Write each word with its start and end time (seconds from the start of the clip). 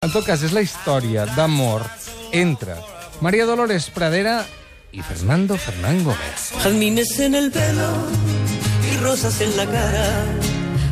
En 0.00 0.08
tot 0.08 0.24
cas, 0.24 0.40
és 0.40 0.54
la 0.56 0.62
història 0.64 1.26
d'amor 1.36 1.82
entre 2.32 2.72
María 3.20 3.44
Dolores 3.44 3.90
Pradera 3.92 4.46
y 4.92 5.02
Fernando 5.02 5.58
Fernán 5.58 6.02
Gómez. 6.04 6.54
Jazmines 6.62 7.18
en 7.20 7.34
el 7.34 7.50
pelo 7.50 7.90
y 8.90 8.96
rosas 9.04 9.42
en 9.42 9.54
la 9.58 9.66
cara. 9.66 10.24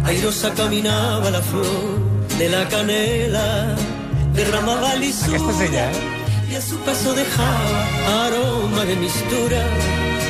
Airosa 0.04 0.52
caminaba 0.52 1.30
la 1.30 1.40
flor 1.40 2.28
de 2.36 2.50
la 2.50 2.68
canela. 2.68 3.74
Derramaba 4.34 4.94
lisura 4.96 5.38
Aquesta 5.38 5.52
és 5.52 5.70
ella, 5.70 5.90
eh? 5.90 6.52
y 6.52 6.54
a 6.56 6.60
su 6.60 6.76
paso 6.80 7.14
dejaba 7.14 8.26
aroma 8.26 8.84
de 8.84 8.96
mistura 8.96 9.64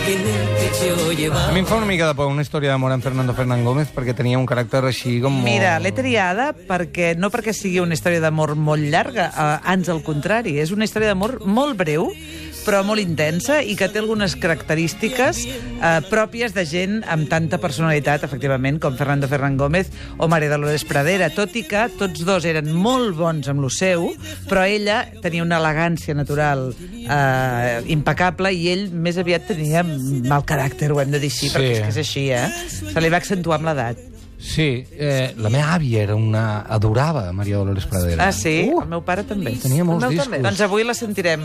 A 0.09 1.53
mi 1.53 1.61
em 1.61 1.67
fa 1.67 1.77
una 1.77 1.87
mica 1.87 2.07
de 2.09 2.15
por 2.17 2.29
una 2.31 2.41
història 2.45 2.71
d'amor 2.73 2.93
amb 2.95 3.05
Fernando 3.05 3.35
Fernán 3.37 3.65
Gómez 3.67 3.91
perquè 3.95 4.15
tenia 4.17 4.39
un 4.41 4.47
caràcter 4.49 4.81
així 4.89 5.19
com... 5.21 5.35
molt- 5.37 5.45
Mira, 5.49 5.75
l'he 5.83 5.93
triada 5.93 6.51
perquè 6.69 7.13
no 7.19 7.29
perquè 7.35 7.53
sigui 7.57 7.81
una 7.83 7.97
història 7.97 8.21
d'amor 8.25 8.55
molt 8.57 8.87
llarga, 8.89 9.29
eh, 9.29 9.73
ans 9.75 9.89
al 9.93 10.01
contrari, 10.07 10.57
és 10.63 10.73
una 10.73 10.87
història 10.89 11.13
d'amor 11.13 11.39
molt 11.45 11.77
breu, 11.81 12.09
però 12.69 12.83
molt 12.85 13.01
intensa 13.01 13.63
i 13.65 13.73
que 13.79 13.87
té 13.89 14.03
algunes 14.03 14.35
característiques 14.37 15.39
eh, 15.49 16.01
pròpies 16.11 16.53
de 16.53 16.67
gent 16.69 16.99
amb 17.09 17.25
tanta 17.31 17.57
personalitat, 17.63 18.27
efectivament, 18.27 18.77
com 18.83 18.97
Fernando 18.99 19.29
Ferran 19.31 19.57
Gómez 19.57 19.89
o 20.21 20.29
Maria 20.29 20.51
Dolores 20.53 20.85
Pradera, 20.85 21.31
tot 21.33 21.57
i 21.57 21.63
que 21.65 21.87
tots 21.97 22.27
dos 22.29 22.45
eren 22.45 22.69
molt 22.77 23.17
bons 23.17 23.49
amb 23.49 23.65
lo 23.65 23.71
seu, 23.73 24.11
però 24.51 24.67
ella 24.69 25.01
tenia 25.25 25.47
una 25.47 25.63
elegància 25.63 26.13
natural 26.19 26.69
eh, 26.77 27.81
impecable 27.89 28.53
i 28.53 28.69
ell 28.75 28.89
més 28.93 29.17
aviat 29.17 29.49
tenia 29.55 29.81
mal 30.29 30.45
caràcter, 30.45 30.93
ho 30.93 31.01
hem 31.01 31.17
de 31.17 31.23
dir 31.25 31.33
així, 31.33 31.49
Sí. 31.49 31.55
perquè 31.57 31.73
és 31.73 31.81
que 31.81 31.93
és 31.95 32.03
així, 32.05 32.29
eh? 32.37 32.47
Se 32.93 33.01
li 33.01 33.09
va 33.09 33.17
accentuar 33.23 33.63
amb 33.63 33.71
l'edat. 33.71 34.05
Sí, 34.39 34.87
eh, 34.93 35.35
la 35.37 35.51
meva 35.51 35.73
àvia 35.75 36.03
era 36.05 36.15
una... 36.15 36.61
adorava 36.71 37.25
Maria 37.35 37.57
Dolores 37.59 37.87
Pradera. 37.91 38.29
Ah, 38.29 38.33
sí? 38.33 38.69
Uh, 38.71 38.83
el 38.85 38.89
meu 38.93 39.03
pare 39.03 39.25
també. 39.27 39.57
tenia 39.59 39.85
molts 39.85 40.07
discos. 40.09 40.29
També. 40.31 40.39
Doncs 40.47 40.61
avui 40.63 40.87
la 40.87 40.95
sentirem. 40.95 41.43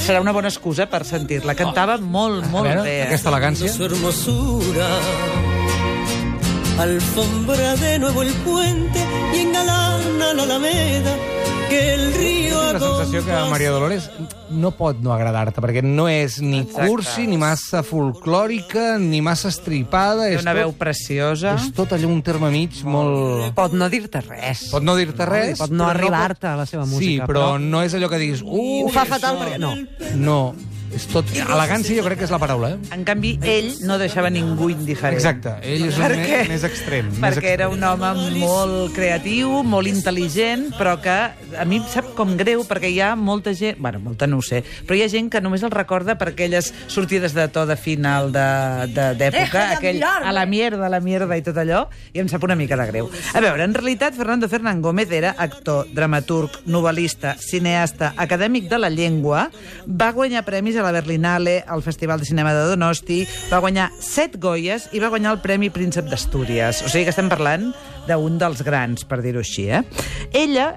Serà 0.00 0.22
una 0.24 0.32
bona 0.32 0.48
excusa 0.48 0.88
per 0.88 1.04
sentir-la. 1.04 1.54
Cantava 1.58 1.98
molt, 2.00 2.48
molt 2.50 2.66
veure, 2.70 2.82
bé. 2.88 2.96
eh? 3.02 3.06
aquesta 3.10 3.28
elegància. 3.34 3.68
su 3.72 3.84
hermosura. 3.84 4.88
Alfombra 6.78 7.76
de 7.76 7.98
nuevo 7.98 8.22
el 8.22 8.32
puente 8.46 8.98
y 9.34 9.40
engalana 9.40 10.32
la 10.34 10.42
alameda 10.42 11.14
que 11.68 11.94
el 11.94 12.14
río 12.14 12.31
la 12.74 12.80
sensació 12.80 13.24
que. 13.24 13.50
Maria 13.50 13.70
Dolores 13.74 14.10
no 14.50 14.70
pot 14.76 14.98
no 15.00 15.12
agradar-te, 15.14 15.60
perquè 15.64 15.82
no 15.82 16.08
és 16.08 16.40
ni 16.42 16.60
Exacte. 16.60 16.88
cursi, 16.88 17.26
ni 17.26 17.38
massa 17.40 17.82
folclòrica, 17.82 18.98
ni 18.98 19.20
massa 19.24 19.48
estripada. 19.48 20.28
Té 20.28 20.34
És 20.36 20.42
una 20.42 20.52
tot, 20.52 20.60
veu 20.62 20.72
preciosa. 20.78 21.54
és 21.56 21.70
tot 21.76 21.92
allò 21.92 22.08
un 22.08 22.22
terme 22.22 22.50
mig 22.50 22.82
molt... 22.84 23.52
Pot 23.56 23.72
no 23.76 23.88
dir-te 23.92 24.20
res. 24.24 24.68
Pot 24.72 24.82
no 24.82 24.96
dir-te 24.96 25.26
res. 25.26 25.58
Pot 25.58 25.70
no 25.70 25.86
arribar-te 25.88 26.46
a 26.46 26.56
la 26.56 26.66
seva 26.66 26.84
música, 26.84 27.04
Sí, 27.04 27.18
però, 27.20 27.52
però- 27.56 27.60
no 27.60 27.82
és 27.82 27.94
allò 27.94 28.08
que 28.12 28.18
diguis... 28.22 28.42
Uh, 28.42 28.86
Ho 28.86 28.92
fa 28.94 29.04
fatal 29.08 29.38
perquè... 29.40 29.58
No. 29.58 29.74
No, 30.16 30.54
és 30.94 31.06
tot... 31.10 31.28
Elegància 31.32 31.96
jo 31.98 32.04
crec 32.06 32.18
que 32.22 32.26
és 32.28 32.32
la 32.34 32.38
paraula, 32.42 32.72
eh? 32.74 32.78
En 32.94 33.04
canvi, 33.08 33.34
ell 33.48 33.70
no 33.88 33.96
deixava 34.00 34.30
ningú 34.32 34.68
indiferent. 34.72 35.16
Exacte, 35.18 35.54
ell 35.62 35.86
és 35.88 35.98
un 35.98 36.16
més 36.50 36.64
extrem. 36.68 37.08
més 37.12 37.20
Perquè 37.22 37.52
extrem. 37.52 37.54
era 37.54 37.68
un 37.72 37.82
home 37.84 38.12
molt 38.42 38.92
creatiu, 38.96 39.62
molt 39.66 39.88
intel·ligent, 39.90 40.68
però 40.78 40.96
que 41.02 41.14
a 41.58 41.64
mi 41.68 41.78
em 41.80 41.86
sap 41.92 42.12
com 42.18 42.36
greu, 42.38 42.64
perquè 42.68 42.90
hi 42.92 43.00
ha 43.04 43.14
molta 43.16 43.54
gent... 43.56 43.78
Bueno, 43.82 44.00
molta 44.04 44.26
no 44.26 44.38
ho 44.38 44.44
sé, 44.44 44.62
però 44.86 44.96
hi 44.98 45.02
ha 45.06 45.10
gent 45.12 45.30
que 45.32 45.40
només 45.44 45.62
el 45.66 45.72
recorda 45.74 46.16
per 46.20 46.30
aquelles 46.32 46.72
sortides 46.92 47.34
de 47.36 47.48
to 47.52 47.64
de 47.66 47.76
final 47.76 48.30
de- 48.32 48.88
de- 48.92 49.08
d'època, 49.20 49.64
aquell 49.78 50.02
a 50.04 50.32
la 50.32 50.44
mierda, 50.46 50.86
a 50.86 50.92
la 50.92 51.00
mierda 51.00 51.36
i 51.38 51.42
tot 51.46 51.56
allò, 51.58 51.86
i 52.12 52.20
em 52.22 52.28
sap 52.30 52.44
una 52.44 52.56
mica 52.58 52.76
de 52.76 52.86
greu. 52.90 53.10
A 53.34 53.40
veure, 53.44 53.64
en 53.64 53.74
realitat, 53.74 54.14
Fernando 54.18 54.48
Fernán 54.48 54.82
Gómez 54.82 55.10
era 55.12 55.34
actor, 55.38 55.86
dramaturg, 55.92 56.60
novel·lista, 56.66 57.36
cineasta, 57.40 58.12
acadèmic 58.16 58.68
de 58.70 58.78
la 58.78 58.90
llengua, 58.90 59.48
va 59.86 60.12
guanyar 60.12 60.44
premis 60.44 60.76
a 60.76 60.81
la 60.84 60.92
Berlinale, 60.94 61.62
al 61.66 61.82
Festival 61.82 62.20
de 62.20 62.28
Cinema 62.28 62.52
de 62.54 62.66
Donosti, 62.70 63.22
va 63.50 63.62
guanyar 63.62 63.90
set 64.02 64.38
Goyes 64.42 64.88
i 64.92 65.02
va 65.02 65.10
guanyar 65.12 65.36
el 65.36 65.42
Premi 65.44 65.70
Príncep 65.70 66.10
d'Astúries. 66.10 66.84
O 66.84 66.92
sigui 66.92 67.06
que 67.06 67.14
estem 67.14 67.30
parlant 67.32 67.70
d'un 68.08 68.38
dels 68.40 68.64
grans, 68.66 69.06
per 69.08 69.22
dir-ho 69.24 69.42
així. 69.42 69.68
Eh? 69.70 69.82
Ella 70.32 70.72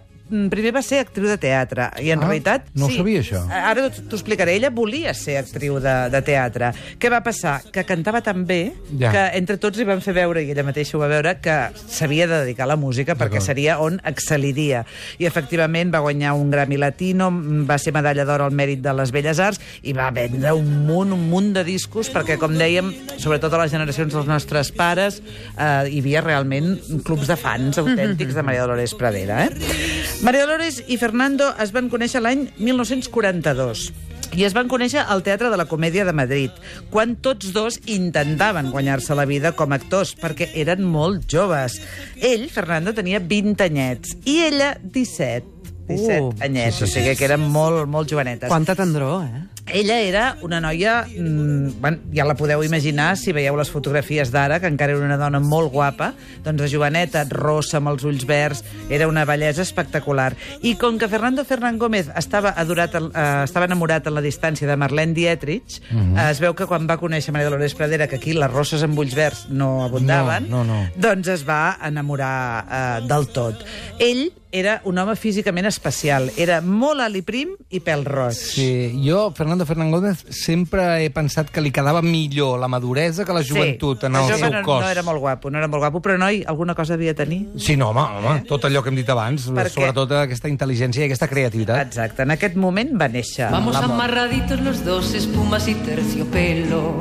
primer 0.49 0.71
va 0.73 0.81
ser 0.81 0.99
actriu 1.03 1.27
de 1.29 1.37
teatre 1.37 1.89
i 2.01 2.09
en 2.11 2.19
Ah, 2.23 2.27
realitat... 2.27 2.69
no 2.73 2.87
ho 2.87 2.89
sabia, 2.89 3.19
això. 3.21 3.43
Ara 3.51 3.89
t'ho 3.93 4.15
explicaré. 4.17 4.55
Ella 4.57 4.71
volia 4.73 5.13
ser 5.13 5.35
actriu 5.37 5.77
de, 5.83 5.93
de 6.09 6.21
teatre. 6.25 6.71
Què 6.99 7.11
va 7.13 7.19
passar? 7.21 7.59
Que 7.71 7.83
cantava 7.85 8.21
tan 8.25 8.45
bé 8.47 8.71
Ja. 8.97 9.11
que 9.11 9.23
entre 9.37 9.57
tots 9.61 9.77
li 9.77 9.85
van 9.85 10.01
fer 10.01 10.13
veure, 10.17 10.41
i 10.41 10.49
ella 10.51 10.63
mateixa 10.65 10.97
ho 10.97 11.01
va 11.03 11.07
veure, 11.11 11.35
que 11.41 11.55
s'havia 11.87 12.25
de 12.27 12.39
dedicar 12.41 12.65
a 12.65 12.71
la 12.73 12.75
música 12.79 13.13
perquè 13.15 13.41
seria 13.43 13.77
on 13.83 13.99
excel·liria. 14.03 14.83
I 15.19 15.27
efectivament 15.29 15.93
va 15.93 15.99
guanyar 16.01 16.33
un 16.33 16.49
Grammy 16.51 16.77
Latino, 16.81 17.29
va 17.69 17.77
ser 17.77 17.93
medalla 17.93 18.25
d'or 18.25 18.41
al 18.47 18.51
mèrit 18.55 18.81
de 18.81 18.93
les 18.97 19.11
Belles 19.13 19.39
Arts 19.39 19.61
i 19.83 19.93
va 19.93 20.09
vendre 20.15 20.53
un 20.57 20.85
munt, 20.87 21.13
un 21.13 21.27
munt 21.29 21.53
de 21.53 21.63
discos 21.67 22.09
perquè, 22.13 22.39
com 22.41 22.55
dèiem, 22.57 22.89
sobretot 23.21 23.53
a 23.53 23.61
les 23.63 23.71
generacions 23.75 24.13
dels 24.13 24.25
nostres 24.29 24.71
pares, 24.75 25.21
eh, 25.57 25.85
hi 25.91 25.99
havia 26.01 26.21
realment 26.25 26.79
clubs 27.05 27.27
de 27.29 27.35
fans 27.37 27.77
autèntics 27.77 28.33
de 28.33 28.41
Maria 28.43 28.65
Dolores 28.65 28.93
Pradera. 28.97 29.45
Eh? 29.45 30.14
Maria 30.23 30.45
Dolores 30.45 30.83
i 30.87 30.97
Fernando 30.97 31.51
es 31.61 31.71
van 31.75 31.89
conèixer 31.91 32.21
l'any 32.23 32.47
1942 32.57 33.89
i 34.35 34.43
es 34.43 34.55
van 34.55 34.67
conèixer 34.71 35.03
al 35.03 35.21
Teatre 35.23 35.51
de 35.51 35.57
la 35.59 35.67
Comèdia 35.69 36.03
de 36.03 36.11
Madrid, 36.15 36.51
quan 36.91 37.13
tots 37.23 37.53
dos 37.55 37.77
intentaven 37.85 38.71
guanyar-se 38.73 39.15
la 39.15 39.27
vida 39.29 39.53
com 39.55 39.71
a 39.71 39.77
actors, 39.79 40.15
perquè 40.19 40.49
eren 40.59 40.83
molt 40.83 41.23
joves. 41.31 41.77
Ell, 42.19 42.49
Fernando, 42.51 42.91
tenia 42.97 43.21
20 43.23 43.63
anyets 43.69 44.17
i 44.25 44.41
ella 44.49 44.73
17. 44.81 45.53
17 45.85 46.21
Uh, 46.25 46.31
anyets, 46.41 46.81
o 46.81 46.87
sigui 46.89 47.13
que 47.13 47.27
eren 47.27 47.43
molt, 47.53 47.85
molt 47.87 48.09
jovenetes. 48.09 48.49
Quanta 48.49 48.73
tendror, 48.75 49.21
eh? 49.23 49.43
Ella 49.67 49.99
era 50.01 50.37
una 50.41 50.61
noia, 50.61 51.07
mm, 51.09 51.81
bueno, 51.81 51.97
ja 52.13 52.23
la 52.23 52.35
podeu 52.37 52.61
imaginar 52.63 53.15
si 53.17 53.31
veieu 53.33 53.55
les 53.57 53.71
fotografies 53.73 54.29
d'ara, 54.31 54.59
que 54.61 54.67
encara 54.69 54.93
era 54.93 55.01
una 55.03 55.17
dona 55.17 55.39
molt 55.41 55.71
guapa, 55.73 56.11
doncs 56.45 56.61
de 56.61 56.69
joveneta, 56.69 57.23
rossa, 57.31 57.77
amb 57.81 57.89
els 57.89 58.03
ulls 58.05 58.27
verds, 58.29 58.61
era 58.93 59.07
una 59.09 59.23
bellesa 59.25 59.63
espectacular. 59.63 60.35
I 60.61 60.75
com 60.77 60.99
que 61.01 61.07
Fernando 61.09 61.43
Fernán 61.45 61.79
Gómez 61.79 62.11
estava, 62.15 62.53
adorat, 62.55 62.93
eh, 62.93 63.43
estava 63.43 63.65
enamorat 63.65 64.05
a 64.05 64.11
la 64.13 64.21
distància 64.21 64.67
de 64.67 64.77
Marlene 64.77 65.13
Dietrich, 65.13 65.81
Mhm. 65.89 66.17
eh, 66.19 66.29
es 66.31 66.39
veu 66.39 66.53
que 66.53 66.67
quan 66.67 66.85
va 66.87 66.99
conèixer 66.99 67.31
Maria 67.33 67.49
Dolores 67.49 67.73
Pradera, 67.73 68.07
que 68.07 68.17
aquí 68.17 68.33
les 68.33 68.51
rosses 68.51 68.83
amb 68.83 68.97
ulls 68.99 69.15
verds 69.15 69.47
no 69.49 69.83
abundaven, 69.83 70.47
No, 70.49 70.63
no, 70.63 70.75
no. 70.83 70.89
doncs 70.95 71.27
es 71.29 71.43
va 71.47 71.79
enamorar 71.83 72.65
eh, 73.01 73.07
del 73.07 73.27
tot. 73.29 73.65
Ell 73.99 74.31
era 74.51 74.79
un 74.85 74.97
home 74.97 75.15
físicament 75.17 75.65
especial, 75.67 76.29
era 76.37 76.61
molt 76.61 77.01
alt 77.01 77.15
i 77.17 77.21
prim 77.21 77.49
i 77.71 77.79
pèl 77.81 78.05
roig. 78.05 78.33
Sí, 78.33 79.01
jo, 79.05 79.33
Fernando 79.35 79.54
Fernán 79.63 79.91
Gómez, 79.91 80.25
sempre 80.29 81.05
he 81.05 81.09
pensat 81.09 81.47
que 81.49 81.61
li 81.63 81.71
quedava 81.71 82.01
millor 82.03 82.59
la 82.59 82.67
maduresa 82.67 83.23
que 83.23 83.31
la 83.31 83.43
joventut 83.47 84.03
en 84.03 84.17
de 84.17 84.19
el 84.19 84.33
seu 84.35 84.51
no, 84.51 84.61
cos. 84.65 84.81
No 84.83 84.89
era 84.89 85.03
molt 85.03 85.19
guapo, 85.23 85.49
no 85.49 85.57
era 85.57 85.69
molt 85.71 85.79
guapo, 85.85 86.01
però 86.03 86.17
noi, 86.19 86.43
alguna 86.45 86.75
cosa 86.75 86.97
devia 86.97 87.15
tenir. 87.15 87.45
Sí, 87.55 87.77
no, 87.77 87.91
home, 87.93 88.01
home, 88.01 88.41
tot 88.49 88.65
allò 88.67 88.83
que 88.83 88.89
hem 88.91 88.99
dit 88.99 89.09
abans, 89.09 89.47
Perquè- 89.47 89.71
sobretot 89.77 90.11
aquesta 90.19 90.49
intel·ligència 90.51 91.05
i 91.05 91.05
aquesta 91.05 91.29
creativitat. 91.31 91.87
Exacte, 91.87 92.23
en 92.23 92.31
aquest 92.35 92.57
moment 92.59 92.91
va 92.99 93.07
néixer 93.07 93.47
Vamos 93.51 93.77
amarraditos 93.77 94.59
los 94.59 94.83
dos, 94.83 95.13
espumas 95.13 95.67
y 95.69 95.75
terciopelo. 95.75 96.97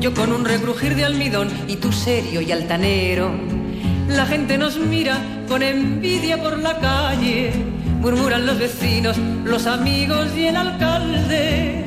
Yo 0.00 0.12
con 0.12 0.32
un 0.32 0.44
regrujir 0.44 0.96
de 0.96 1.04
almidón 1.04 1.48
y 1.68 1.76
tú 1.76 1.92
serio 1.92 2.40
y 2.40 2.50
altanero. 2.52 3.30
La 4.08 4.26
gente 4.26 4.58
nos 4.58 4.76
mira 4.76 5.16
con 5.48 5.62
envidia 5.62 6.42
por 6.42 6.58
la 6.58 6.78
calle. 6.78 7.52
Murmuran 8.00 8.44
los 8.44 8.58
vecinos, 8.58 9.16
los 9.44 9.66
amigos 9.66 10.26
y 10.36 10.46
el 10.46 10.56
alcalde. 10.56 11.84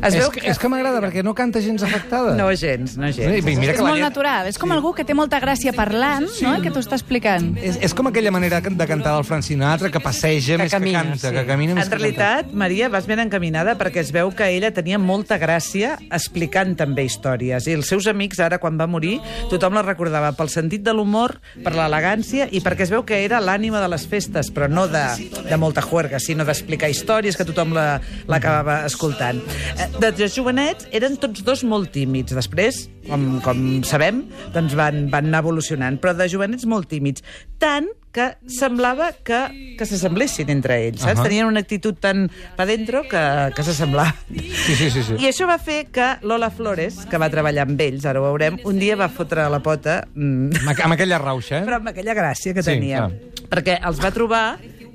Es 0.00 0.14
És 0.14 0.20
veu 0.22 0.30
que, 0.32 0.40
que... 0.40 0.50
és 0.50 0.58
que 0.58 0.68
m'agrada, 0.72 1.00
perquè 1.04 1.22
no 1.22 1.34
canta 1.36 1.60
gens 1.60 1.82
afectada. 1.84 2.34
No 2.38 2.48
gens, 2.56 2.96
no 2.96 3.10
gens. 3.12 3.20
I 3.36 3.42
mira 3.44 3.72
és 3.74 3.78
que 3.78 3.84
la 3.84 3.90
molt 3.90 4.00
natural, 4.00 4.46
és 4.48 4.56
com 4.58 4.72
algú 4.72 4.94
que 4.96 5.04
té 5.04 5.14
molta 5.14 5.40
gràcia 5.42 5.74
parlant, 5.76 6.24
no?, 6.42 6.54
i 6.56 6.62
que 6.64 6.70
t'ho 6.72 6.80
està 6.80 6.96
explicant. 6.96 7.50
És, 7.60 7.76
és 7.84 7.94
com 7.94 8.08
aquella 8.08 8.32
manera 8.32 8.60
de 8.64 8.86
cantar 8.88 9.14
del 9.16 9.24
Frank 9.28 9.44
Sinatra, 9.44 9.90
que 9.92 10.00
passeja 10.00 10.56
Que 10.56 10.62
més 10.64 10.72
camina, 10.72 11.02
que 11.02 11.08
canta, 11.10 11.28
sí. 11.28 11.34
que 11.36 11.44
camina 11.48 11.74
més 11.76 11.84
En 11.84 11.90
que 11.92 11.98
realitat, 11.98 12.52
Maria, 12.52 12.88
vas 12.88 13.06
ben 13.10 13.20
encaminada 13.20 13.76
perquè 13.80 14.00
es 14.00 14.12
veu 14.14 14.32
que 14.32 14.48
ella 14.56 14.70
tenia 14.72 14.98
molta 14.98 15.38
gràcia 15.38 15.96
explicant 16.10 16.74
també 16.80 17.04
històries. 17.04 17.66
I 17.68 17.76
els 17.76 17.90
seus 17.92 18.06
amics, 18.10 18.40
ara, 18.40 18.58
quan 18.62 18.78
va 18.80 18.86
morir, 18.90 19.18
tothom 19.52 19.76
la 19.76 19.82
recordava 19.84 20.32
pel 20.38 20.48
sentit 20.52 20.82
de 20.86 20.94
l'humor, 20.96 21.36
per 21.64 21.74
l'elegància 21.76 22.48
i 22.50 22.62
perquè 22.64 22.86
es 22.88 22.90
veu 22.94 23.04
que 23.04 23.20
era 23.24 23.40
l'ànima 23.44 23.80
de 23.84 23.88
les 23.92 24.06
festes, 24.08 24.48
però 24.54 24.68
no 24.70 24.86
de, 24.88 25.04
de 25.44 25.56
molta 25.60 25.82
juerga, 25.84 26.18
sinó 26.22 26.46
d'explicar 26.48 26.88
històries 26.88 27.36
que 27.36 27.44
tothom 27.44 27.74
la- 27.76 28.00
l'acabava 28.30 28.84
escoltant. 28.86 29.40
Eh, 29.76 29.89
De, 29.98 30.28
jovenets 30.30 30.86
eren 30.96 31.16
tots 31.20 31.42
dos 31.44 31.62
molt 31.66 31.90
tímids. 31.92 32.32
Després, 32.36 32.84
com, 33.08 33.40
com 33.44 33.62
sabem, 33.88 34.22
doncs 34.54 34.76
van, 34.78 35.08
van 35.12 35.26
anar 35.28 35.42
evolucionant, 35.44 35.98
però 36.00 36.14
de 36.16 36.28
jovenets 36.30 36.64
molt 36.70 36.88
tímids. 36.88 37.24
Tant 37.60 37.88
que 38.10 38.32
semblava 38.50 39.10
que, 39.22 39.38
que 39.78 39.86
s'assemblessin 39.86 40.48
entre 40.50 40.80
ells, 40.86 41.02
saps? 41.04 41.20
Ahà. 41.20 41.26
Tenien 41.28 41.46
una 41.46 41.62
actitud 41.62 41.98
tan 42.02 42.24
pa 42.58 42.66
dentro 42.66 43.04
que, 43.06 43.20
que 43.54 43.66
s'assemblaven. 43.66 44.40
Sí, 44.64 44.74
sí, 44.74 44.88
sí. 44.90 45.04
sí. 45.06 45.18
I 45.22 45.28
això 45.30 45.46
va 45.50 45.58
fer 45.62 45.84
que 45.94 46.08
Lola 46.26 46.48
Flores, 46.50 47.04
que 47.10 47.20
va 47.22 47.28
treballar 47.30 47.68
amb 47.68 47.80
ells, 47.84 48.06
ara 48.10 48.22
ho 48.22 48.26
veurem, 48.26 48.58
un 48.66 48.80
dia 48.82 48.96
va 48.98 49.10
fotre 49.12 49.46
la 49.52 49.60
pota, 49.62 50.00
mm, 50.14 50.64
amb 50.72 50.96
aquella 50.96 51.20
rauxa, 51.22 51.60
eh? 51.60 51.64
però 51.68 51.78
amb 51.78 51.92
aquella 51.92 52.16
gràcia 52.18 52.54
que 52.56 52.64
Sí, 52.66 52.74
tenia. 52.74 53.06
clar. 53.06 53.46
Perquè 53.50 53.78
els 53.86 54.02
va 54.02 54.10
trobar 54.14 54.44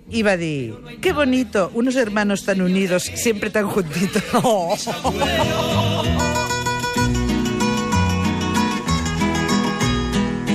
i 0.10 0.24
va 0.24 0.38
«Qué 1.02 1.14
bonito, 1.14 1.72
unos 1.74 1.96
hermanos 1.96 2.46
tan 2.46 2.62
unidos, 2.62 3.04
siempre 3.04 3.50
tan 3.50 3.68
juntitos». 3.68 4.24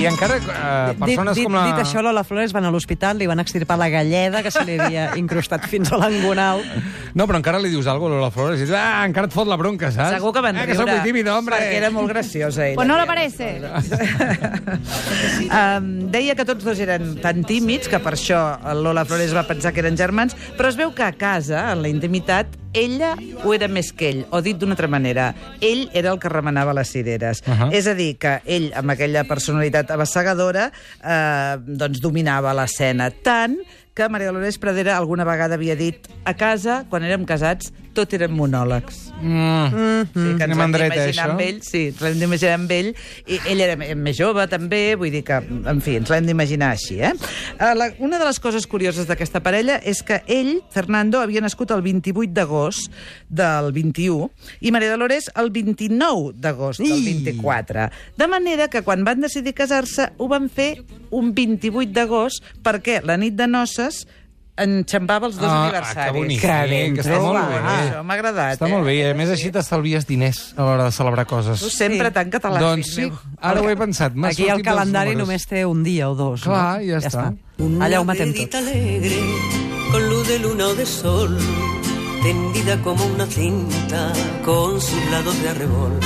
I 0.01 0.07
encara 0.09 0.39
eh, 0.41 0.95
persones 0.99 1.37
dit, 1.37 1.45
com 1.47 1.55
la... 1.57 1.65
dit 1.69 1.79
això, 1.83 2.03
Lola 2.05 2.23
Flores 2.25 2.53
van 2.57 2.65
a 2.67 2.71
l'hospital, 2.73 3.19
li 3.21 3.27
van 3.31 3.41
extirpar 3.43 3.77
la 3.81 3.89
galleda 3.93 4.43
que 4.45 4.51
se 4.55 4.63
li 4.67 4.75
havia 4.81 5.05
incrustat 5.23 5.63
fins 5.71 5.89
a 5.93 5.97
l'angonal. 6.01 6.59
No, 7.15 7.23
però 7.27 7.37
encara 7.41 7.59
li 7.63 7.71
dius 7.73 7.87
alguna 7.91 8.17
cosa 8.17 8.17
a 8.17 8.21
Lola 8.21 8.33
Flores 8.35 8.59
i 8.61 8.63
dius, 8.67 8.77
ah, 8.79 9.05
encara 9.09 9.27
et 9.31 9.35
fot 9.35 9.49
la 9.51 9.59
bronca, 9.61 9.87
saps? 9.95 10.13
Segur 10.17 10.33
que 10.37 10.43
van 10.45 10.57
ah, 10.57 10.59
riure. 10.65 10.73
que 10.73 10.79
soc 10.81 10.89
muy 10.91 11.03
tímido, 11.07 11.31
hombre. 11.37 11.55
Perquè 11.59 11.77
era 11.83 11.91
molt 11.95 12.09
graciosa, 12.13 12.61
ella. 12.69 12.79
Pues 12.79 12.89
no 12.89 12.97
lo 13.01 13.07
parece. 13.09 13.47
um, 15.61 15.91
deia 16.15 16.35
que 16.39 16.45
tots 16.49 16.63
dos 16.65 16.79
eren 16.81 17.05
tan 17.23 17.37
tímids 17.49 17.87
que 17.91 17.99
per 18.03 18.15
això 18.17 18.41
Lola 18.81 19.05
Flores 19.09 19.33
va 19.37 19.45
pensar 19.49 19.71
que 19.75 19.81
eren 19.85 19.97
germans, 20.01 20.33
però 20.59 20.67
es 20.73 20.77
veu 20.81 20.91
que 20.97 21.05
a 21.07 21.13
casa, 21.19 21.59
en 21.75 21.79
la 21.85 21.91
intimitat, 21.93 22.60
ella 22.73 23.17
ho 23.45 23.55
era 23.55 23.69
més 23.69 23.91
que 23.93 24.11
ell, 24.11 24.23
o 24.31 24.41
dit 24.45 24.59
d'una 24.59 24.77
altra 24.77 24.89
manera, 24.91 25.31
ell 25.61 25.89
era 25.97 26.13
el 26.13 26.21
que 26.23 26.31
remenava 26.31 26.75
les 26.77 26.91
cireres. 26.91 27.43
Uh. 27.47 27.53
-huh. 27.53 27.73
És 27.73 27.87
a 27.87 27.95
dir, 27.95 28.17
que 28.19 28.41
ell, 28.45 28.73
amb 28.75 28.91
aquella 28.91 29.25
personalitat 29.25 29.91
abassegadora, 29.91 30.73
eh, 31.03 31.57
doncs 31.67 32.01
dominava 32.01 32.55
l'escena 32.55 33.11
tant 33.11 33.57
que 33.95 34.09
Maria 34.09 34.29
Dolores 34.29 34.59
Pradera 34.59 34.97
alguna 34.97 35.25
vegada 35.25 35.55
havia 35.55 35.77
dit 35.77 36.07
a 36.25 36.35
casa, 36.35 36.85
quan 36.89 37.03
érem 37.03 37.27
casats, 37.27 37.73
tot 37.97 38.13
eren 38.17 38.33
monòlegs. 38.37 38.99
Mm. 39.21 40.07
Sí, 40.15 40.27
que 40.39 40.47
ens 40.47 40.57
d'imaginar 40.57 41.05
això? 41.05 41.27
amb 41.29 41.43
ell, 41.45 41.61
sí, 41.67 41.83
ens 41.91 42.01
l'hem 42.05 42.19
d'imaginar 42.23 42.55
amb 42.57 42.75
ell, 42.75 42.91
i 43.29 43.41
ell 43.51 43.65
era 43.67 43.77
més 43.79 44.17
jove 44.19 44.47
també, 44.51 44.83
vull 45.01 45.13
dir 45.13 45.23
que, 45.27 45.41
en 45.41 45.83
fi, 45.85 45.99
ens 46.01 46.13
l'hem 46.13 46.29
d'imaginar 46.29 46.73
així, 46.77 47.01
eh? 47.01 47.13
Eh, 47.59 47.73
La, 47.81 47.91
una 47.99 48.19
de 48.21 48.27
les 48.29 48.41
coses 48.41 48.67
curioses 48.67 49.09
d'aquesta 49.09 49.43
parella 49.45 49.79
és 49.85 50.03
que 50.07 50.21
ell, 50.31 50.59
Fernando, 50.73 51.21
havia 51.21 51.43
nascut 51.45 51.73
el 51.75 51.83
28 51.85 52.33
d'agost 52.37 52.91
del 53.29 53.73
21 53.77 54.31
i 54.61 54.73
Maria 54.75 54.93
Dolores 54.95 55.31
el 55.41 55.51
29 55.55 56.35
d'agost 56.41 56.83
del 56.83 57.05
24. 57.05 57.89
De 58.21 58.29
manera 58.31 58.69
que 58.69 58.83
quan 58.87 59.05
van 59.05 59.21
decidir 59.21 59.55
casar-se 59.57 60.11
ho 60.19 60.29
van 60.31 60.49
fer 60.49 60.73
un 61.11 61.35
28 61.35 61.93
d'agost 61.95 62.45
perquè 62.65 63.01
la 63.05 63.19
nit 63.21 63.37
de 63.39 63.47
noces 63.51 64.05
enxampava 64.63 65.27
els 65.27 65.37
dos 65.37 65.49
Ah, 65.51 65.65
aniversaris. 65.65 66.13
que 66.13 66.19
bonic, 66.19 66.41
Que 66.41 66.67
ben 66.71 66.95
que 66.95 67.01
està 67.03 67.21
molt 67.21 67.49
bé. 67.49 67.59
Això 67.61 68.03
m'ha 68.05 68.15
agradat, 68.15 68.55
Està 68.59 68.67
eh? 68.69 68.73
molt 68.73 68.85
bé, 68.87 68.95
i 68.97 69.03
a 69.11 69.15
més 69.15 69.31
així 69.31 69.51
t'estalvies 69.51 70.07
diners 70.07 70.55
a 70.57 70.63
l'hora 70.63 70.85
de 70.85 70.93
celebrar 70.93 71.27
coses. 71.27 71.61
Tu 71.61 71.71
sempre 71.71 72.09
Sí. 72.09 72.13
tan 72.15 72.31
català, 72.31 72.59
Doncs 72.61 72.95
sí, 72.95 73.11
ara 73.41 73.61
ho 73.61 73.69
he 73.71 73.77
pensat. 73.77 74.13
Aquí 74.25 74.49
el 74.49 74.63
calendari 74.63 75.15
només 75.17 75.47
té 75.47 75.65
un 75.67 75.83
dia 75.83 76.09
o 76.11 76.15
dos. 76.15 76.43
Clar, 76.43 76.81
no? 76.81 76.87
ja 76.87 76.99
està. 76.99 77.35
Allà 77.59 78.01
ho 78.01 78.05
matem 78.05 78.33
tot. 78.35 78.55
alegre, 78.55 79.19
con 79.93 80.09
luz 80.09 80.29
de 80.29 80.39
luna 80.39 80.67
o 80.69 80.75
de 80.75 80.87
sol, 80.87 81.37
tendida 82.23 82.81
como 82.83 83.05
una 83.07 83.27
cinta, 83.27 84.13
con 84.45 84.81
sus 84.81 85.11
lados 85.11 85.41
de 85.43 85.49
arrebol. 85.49 85.99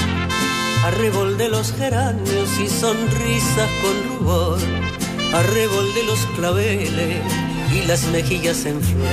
Arrebol 0.84 1.38
de 1.38 1.48
los 1.48 1.72
geranios 1.72 2.58
y 2.60 2.68
sonrisas 2.68 3.70
con 3.82 4.18
rubor, 4.18 4.58
arrebol 5.32 5.94
de 5.94 6.02
los 6.04 6.18
claveles 6.36 7.22
y 7.74 7.86
las 7.86 8.06
mejillas 8.08 8.64
en 8.66 8.80
flor. 8.80 9.08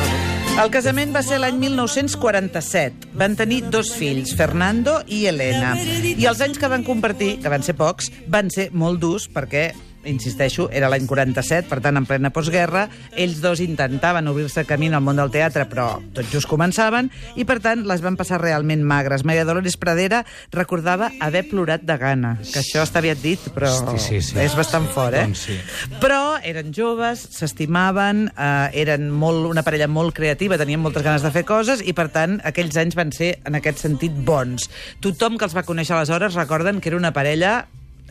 El 0.62 0.69
casament 0.69 1.13
va 1.16 1.22
ser 1.25 1.40
l'any 1.42 1.58
1947. 1.58 3.10
Van 3.18 3.38
tenir 3.40 3.62
dos 3.74 3.94
fills, 3.98 4.36
Fernando 4.38 5.00
i 5.08 5.24
Helena. 5.30 5.74
I 5.80 6.28
els 6.30 6.44
anys 6.44 6.60
que 6.62 6.69
van 6.69 6.84
compartir, 6.86 7.38
que 7.42 7.50
van 7.50 7.63
ser 7.66 7.78
pocs, 7.80 8.12
van 8.30 8.52
ser 8.54 8.69
molt 8.75 9.02
durs 9.02 9.30
perquè 9.31 9.72
insisteixo, 10.09 10.68
era 10.74 10.89
l'any 10.92 11.07
47, 11.09 11.68
per 11.69 11.80
tant, 11.83 11.98
en 12.00 12.07
plena 12.09 12.31
postguerra, 12.33 12.88
ells 13.19 13.42
dos 13.44 13.62
intentaven 13.63 14.30
obrir-se 14.31 14.65
camí 14.69 14.89
al 14.92 15.03
món 15.03 15.19
del 15.19 15.31
teatre, 15.33 15.68
però 15.69 15.88
tot 16.15 16.27
just 16.31 16.50
començaven, 16.50 17.12
i 17.36 17.45
per 17.48 17.59
tant 17.63 17.86
les 17.88 18.03
van 18.03 18.18
passar 18.19 18.42
realment 18.42 18.83
magres. 18.88 19.25
Maria 19.27 19.45
Dolores 19.48 19.77
Pradera 19.81 20.24
recordava 20.53 21.12
haver 21.21 21.45
plorat 21.50 21.86
de 21.88 21.98
gana, 22.01 22.36
que 22.42 22.62
això 22.63 22.86
està 22.86 23.01
aviat 23.01 23.21
dit, 23.24 23.50
però 23.56 23.71
Hosti, 23.71 23.98
sí, 24.01 24.21
sí. 24.31 24.38
és 24.42 24.56
bastant 24.57 24.88
fort, 24.92 25.15
eh? 25.18 25.25
Doncs 25.27 25.45
sí. 25.48 25.57
Però 26.01 26.38
eren 26.48 26.74
joves, 26.75 27.24
s'estimaven, 27.38 28.27
eh, 28.31 28.81
eren 28.83 29.09
molt, 29.12 29.48
una 29.50 29.65
parella 29.68 29.89
molt 29.92 30.15
creativa, 30.18 30.59
tenien 30.62 30.81
moltes 30.81 31.06
ganes 31.06 31.25
de 31.25 31.33
fer 31.33 31.45
coses 31.48 31.83
i, 31.86 31.95
per 31.98 32.09
tant, 32.13 32.39
aquells 32.48 32.77
anys 32.81 32.98
van 33.00 33.13
ser, 33.15 33.36
en 33.48 33.57
aquest 33.59 33.83
sentit, 33.83 34.15
bons. 34.25 34.69
Tothom 35.03 35.38
que 35.38 35.48
els 35.48 35.56
va 35.57 35.65
conèixer 35.68 35.95
aleshores 35.98 36.38
recorden 36.38 36.81
que 36.81 36.92
era 36.92 37.00
una 37.00 37.13
parella 37.15 37.65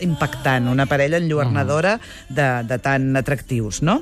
impactant, 0.05 0.69
una 0.71 0.87
parella 0.87 1.19
enlluernadora 1.21 1.99
de, 2.29 2.49
de 2.69 2.79
tan 2.83 3.17
atractius, 3.17 3.83
no? 3.83 4.01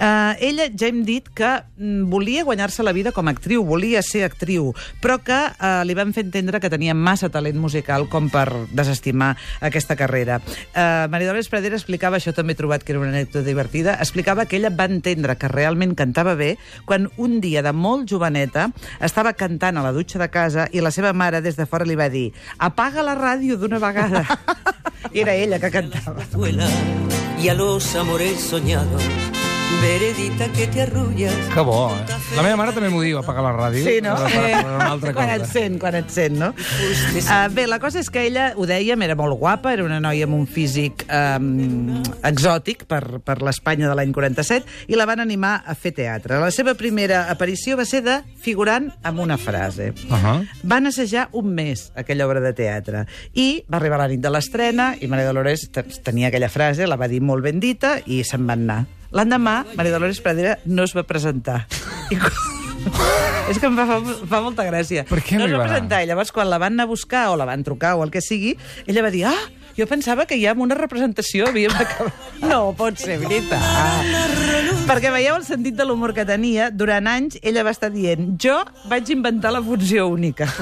Uh, 0.00 0.34
ella 0.40 0.68
ja 0.72 0.88
hem 0.88 1.02
dit 1.04 1.28
que 1.34 1.50
mm, 1.76 2.08
volia 2.10 2.44
guanyar-se 2.44 2.84
la 2.86 2.94
vida 2.96 3.12
com 3.12 3.28
a 3.28 3.34
actriu, 3.34 3.64
volia 3.66 4.02
ser 4.06 4.24
actriu, 4.26 4.72
però 5.02 5.18
que 5.24 5.36
uh, 5.36 5.82
li 5.86 5.96
van 5.98 6.14
fer 6.16 6.24
entendre 6.26 6.60
que 6.60 6.70
tenia 6.72 6.94
massa 6.94 7.30
talent 7.32 7.58
musical 7.60 8.08
com 8.10 8.30
per 8.32 8.48
desestimar 8.76 9.34
aquesta 9.60 9.96
carrera. 9.96 10.40
Uh, 10.74 11.08
Maria 11.12 11.30
Dolores 11.30 11.50
Pradera 11.52 11.78
explicava, 11.78 12.20
això 12.20 12.34
també 12.36 12.54
he 12.54 12.60
trobat 12.60 12.84
que 12.84 12.94
era 12.94 13.02
una 13.02 13.12
anècdota 13.12 13.44
divertida, 13.46 13.96
explicava 14.00 14.46
que 14.46 14.58
ella 14.60 14.72
va 14.74 14.88
entendre 14.90 15.36
que 15.38 15.50
realment 15.50 15.96
cantava 15.98 16.34
bé 16.38 16.54
quan 16.86 17.10
un 17.16 17.40
dia 17.40 17.62
de 17.66 17.72
molt 17.72 18.08
joveneta 18.10 18.70
estava 19.00 19.34
cantant 19.34 19.78
a 19.78 19.84
la 19.84 19.94
dutxa 19.96 20.20
de 20.20 20.30
casa 20.32 20.68
i 20.72 20.82
la 20.84 20.92
seva 20.94 21.12
mare 21.12 21.42
des 21.44 21.58
de 21.58 21.66
fora 21.66 21.86
li 21.88 21.98
va 21.98 22.10
dir 22.12 22.30
apaga 22.58 23.04
la 23.04 23.16
ràdio 23.18 23.58
d'una 23.60 23.80
vegada. 23.82 24.24
Era 25.12 25.34
ella 25.34 25.58
que 25.58 25.70
cantava. 25.70 26.24
Vuela 26.32 26.68
y 27.42 27.48
a 27.48 27.54
los 27.54 27.94
amores 27.94 28.40
soñados, 28.40 29.02
veredita 29.80 30.48
que 30.52 30.66
te 30.66 30.82
arrullas. 30.82 31.34
Que 31.54 31.60
bo, 31.60 31.90
eh? 31.94 32.16
La 32.36 32.42
meva 32.44 32.56
mare 32.60 32.72
també 32.76 32.90
m'ho 32.92 33.00
diu, 33.02 33.18
apagar 33.20 33.42
la 33.44 33.52
ràdio. 33.56 33.82
Sí, 33.86 33.98
no? 34.04 34.12
Altra 34.84 35.12
quan 35.16 35.30
et 35.32 35.46
sent, 35.48 35.78
quan 35.80 35.96
et 35.98 36.10
sent, 36.12 36.36
no? 36.38 36.50
Uh, 36.52 37.46
bé, 37.54 37.64
la 37.70 37.78
cosa 37.82 38.00
és 38.02 38.10
que 38.12 38.22
ella, 38.28 38.50
ho 38.60 38.66
dèiem, 38.68 39.00
era 39.06 39.16
molt 39.18 39.38
guapa, 39.40 39.72
era 39.72 39.84
una 39.86 40.00
noia 40.02 40.26
amb 40.28 40.36
un 40.36 40.44
físic 40.50 41.06
um, 41.08 42.02
exòtic 42.26 42.84
per, 42.90 43.20
per 43.24 43.38
l'Espanya 43.46 43.88
de 43.90 43.96
l'any 43.98 44.12
47, 44.16 44.68
i 44.92 44.98
la 45.00 45.06
van 45.08 45.22
animar 45.24 45.56
a 45.64 45.74
fer 45.78 45.94
teatre. 45.96 46.38
La 46.42 46.52
seva 46.54 46.76
primera 46.78 47.24
aparició 47.32 47.78
va 47.80 47.88
ser 47.88 48.02
de 48.06 48.20
figurant 48.44 48.90
amb 49.06 49.24
una 49.24 49.38
frase. 49.40 49.90
Ahà. 50.12 50.36
Van 50.62 50.90
assajar 50.92 51.28
un 51.32 51.54
mes 51.56 51.88
aquella 51.98 52.28
obra 52.28 52.42
de 52.44 52.52
teatre 52.56 53.06
i 53.34 53.62
va 53.70 53.80
arribar 53.80 53.98
la 54.04 54.08
nit 54.12 54.20
de 54.22 54.30
l'estrena 54.32 54.92
i 55.00 55.08
Maria 55.10 55.30
Dolores 55.32 55.68
te- 55.72 55.86
tenia 56.04 56.28
aquella 56.30 56.48
frase, 56.52 56.86
la 56.86 57.00
va 57.00 57.08
dir 57.10 57.20
molt 57.24 57.44
ben 57.44 57.60
dita 57.62 57.96
i 58.06 58.22
se'n 58.26 58.46
van 58.46 58.66
anar. 58.68 58.80
L'endemà, 59.10 59.64
Maria 59.74 59.96
Dolores 59.96 60.20
Pradera 60.22 60.58
no 60.66 60.86
es 60.86 60.94
va 60.94 61.06
presentar. 61.06 61.64
I 62.10 62.18
És 63.50 63.58
que 63.58 63.66
em 63.66 63.74
fa, 63.76 63.98
fa, 64.30 64.38
molta 64.44 64.64
gràcia. 64.64 65.02
Per 65.08 65.18
què 65.26 65.38
no 65.40 65.48
es 65.48 65.54
va 65.54 65.64
presentar, 65.66 66.04
i 66.04 66.08
llavors 66.08 66.30
quan 66.32 66.48
la 66.48 66.60
van 66.62 66.76
anar 66.76 66.86
a 66.86 66.90
buscar 66.90 67.24
o 67.32 67.38
la 67.38 67.48
van 67.48 67.64
trucar 67.66 67.96
o 67.98 68.04
el 68.06 68.12
que 68.14 68.22
sigui, 68.22 68.54
ella 68.86 69.02
va 69.02 69.10
dir, 69.12 69.24
ah, 69.28 69.36
jo 69.76 69.86
pensava 69.90 70.26
que 70.26 70.38
ja 70.40 70.54
amb 70.54 70.62
una 70.66 70.78
representació 70.78 71.48
havíem 71.50 71.74
acabat. 71.74 72.14
No 72.44 72.74
pot 72.76 72.98
ser 73.00 73.18
veritat. 73.20 73.60
Perquè 74.88 75.10
veieu 75.12 75.36
el 75.36 75.44
sentit 75.46 75.76
de 75.78 75.84
l'humor 75.86 76.14
que 76.16 76.24
tenia. 76.26 76.70
Durant 76.70 77.06
anys 77.10 77.38
ella 77.42 77.64
va 77.66 77.74
estar 77.74 77.90
dient 77.92 78.36
jo 78.40 78.56
vaig 78.90 79.10
inventar 79.12 79.52
la 79.54 79.62
funció 79.62 80.08
única. 80.08 80.48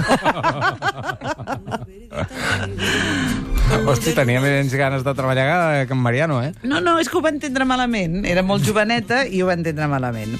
Hosti, 3.88 4.12
tenia 4.16 4.40
més 4.40 4.72
ganes 4.76 5.04
de 5.04 5.12
treballar 5.16 5.86
que 5.86 5.92
en 5.92 6.00
Mariano, 6.00 6.42
eh? 6.42 6.52
No, 6.64 6.80
no, 6.80 6.98
és 7.00 7.08
que 7.08 7.16
ho 7.18 7.22
va 7.24 7.30
entendre 7.32 7.64
malament. 7.68 8.24
Era 8.28 8.42
molt 8.44 8.64
joveneta 8.64 9.26
i 9.28 9.42
ho 9.42 9.46
va 9.48 9.56
entendre 9.58 9.88
malament. 9.90 10.36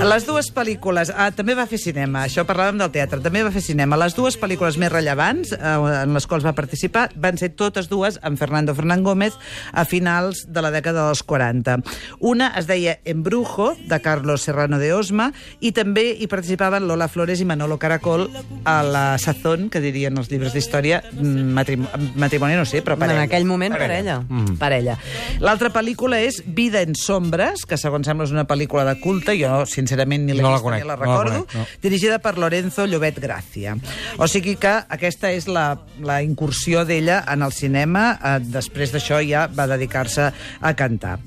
Les 0.00 0.26
dues 0.26 0.48
pel·lícules... 0.54 1.12
Ah, 1.12 1.30
també 1.36 1.54
va 1.56 1.66
fer 1.68 1.78
cinema, 1.80 2.24
això 2.24 2.44
parlàvem 2.48 2.78
del 2.80 2.92
teatre. 2.94 3.20
També 3.24 3.44
va 3.44 3.52
fer 3.54 3.62
cinema. 3.64 3.98
Les 4.00 4.16
dues 4.16 4.38
pel·lícules 4.40 4.78
més 4.80 4.92
rellevants 4.92 5.52
eh, 5.56 5.74
en 6.04 6.14
les 6.16 6.26
quals 6.28 6.44
va 6.46 6.54
participar 6.56 7.10
van 7.20 7.36
ser 7.40 7.48
totes 7.52 7.88
dues 7.88 7.93
amb 8.22 8.38
Fernando 8.38 8.74
Fernán 8.74 9.04
Gómez 9.04 9.34
a 9.72 9.84
finals 9.84 10.44
de 10.48 10.62
la 10.64 10.72
dècada 10.74 11.06
dels 11.06 11.22
40. 11.22 11.78
Una 12.20 12.50
es 12.58 12.66
deia 12.66 12.98
Embrujo, 13.04 13.74
de 13.86 14.00
Carlos 14.02 14.42
Serrano 14.42 14.78
de 14.82 14.92
Osma, 14.92 15.30
i 15.60 15.72
també 15.76 16.10
hi 16.18 16.28
participaven 16.30 16.88
Lola 16.88 17.08
Flores 17.08 17.40
i 17.40 17.46
Manolo 17.48 17.78
Caracol 17.78 18.26
a 18.64 18.82
la 18.82 19.04
Sazón, 19.22 19.68
que 19.70 19.82
dirien 19.84 20.18
els 20.18 20.30
llibres 20.32 20.54
d'història, 20.56 21.02
mm, 21.12 21.54
matrim 21.54 21.86
matrimoni 22.16 22.56
no 22.58 22.64
sé, 22.64 22.82
però 22.84 22.96
parella. 22.98 23.22
En 23.22 23.28
aquell 23.28 23.46
moment, 23.46 23.74
parella. 23.78 24.20
Mm. 24.20 24.56
Parella. 24.58 24.98
L'altra 25.44 25.70
pel·lícula 25.74 26.20
és 26.24 26.42
Vida 26.46 26.82
en 26.84 26.94
sombres, 26.98 27.64
que 27.68 27.78
segons 27.80 28.06
sembla 28.06 28.26
és 28.26 28.34
una 28.34 28.46
pel·lícula 28.48 28.84
de 28.88 28.98
culte, 29.00 29.36
jo 29.38 29.64
sincerament 29.68 30.26
ni 30.26 30.34
l'he 30.34 30.44
No 30.44 30.52
la 30.54 30.60
conec, 30.62 30.82
ni 30.82 30.88
la 30.88 30.96
no 30.96 31.00
la 31.00 31.06
recordo, 31.06 31.44
conec, 31.44 31.54
no. 31.54 31.66
dirigida 31.82 32.18
per 32.18 32.36
Lorenzo 32.38 32.86
Llobet 32.86 33.20
Gracia. 33.22 33.76
O 34.18 34.28
sigui 34.30 34.56
que 34.60 34.74
aquesta 34.88 35.30
és 35.34 35.48
la, 35.48 35.66
la 36.04 36.20
incursió 36.22 36.84
d'ella 36.88 37.22
en 37.32 37.44
el 37.46 37.54
cinema, 37.84 38.18
eh, 38.22 38.38
després 38.40 38.92
d'això 38.92 39.20
ja 39.26 39.46
va 39.48 39.66
dedicar-se 39.68 40.30
a 40.60 40.72
cantar. 40.74 41.18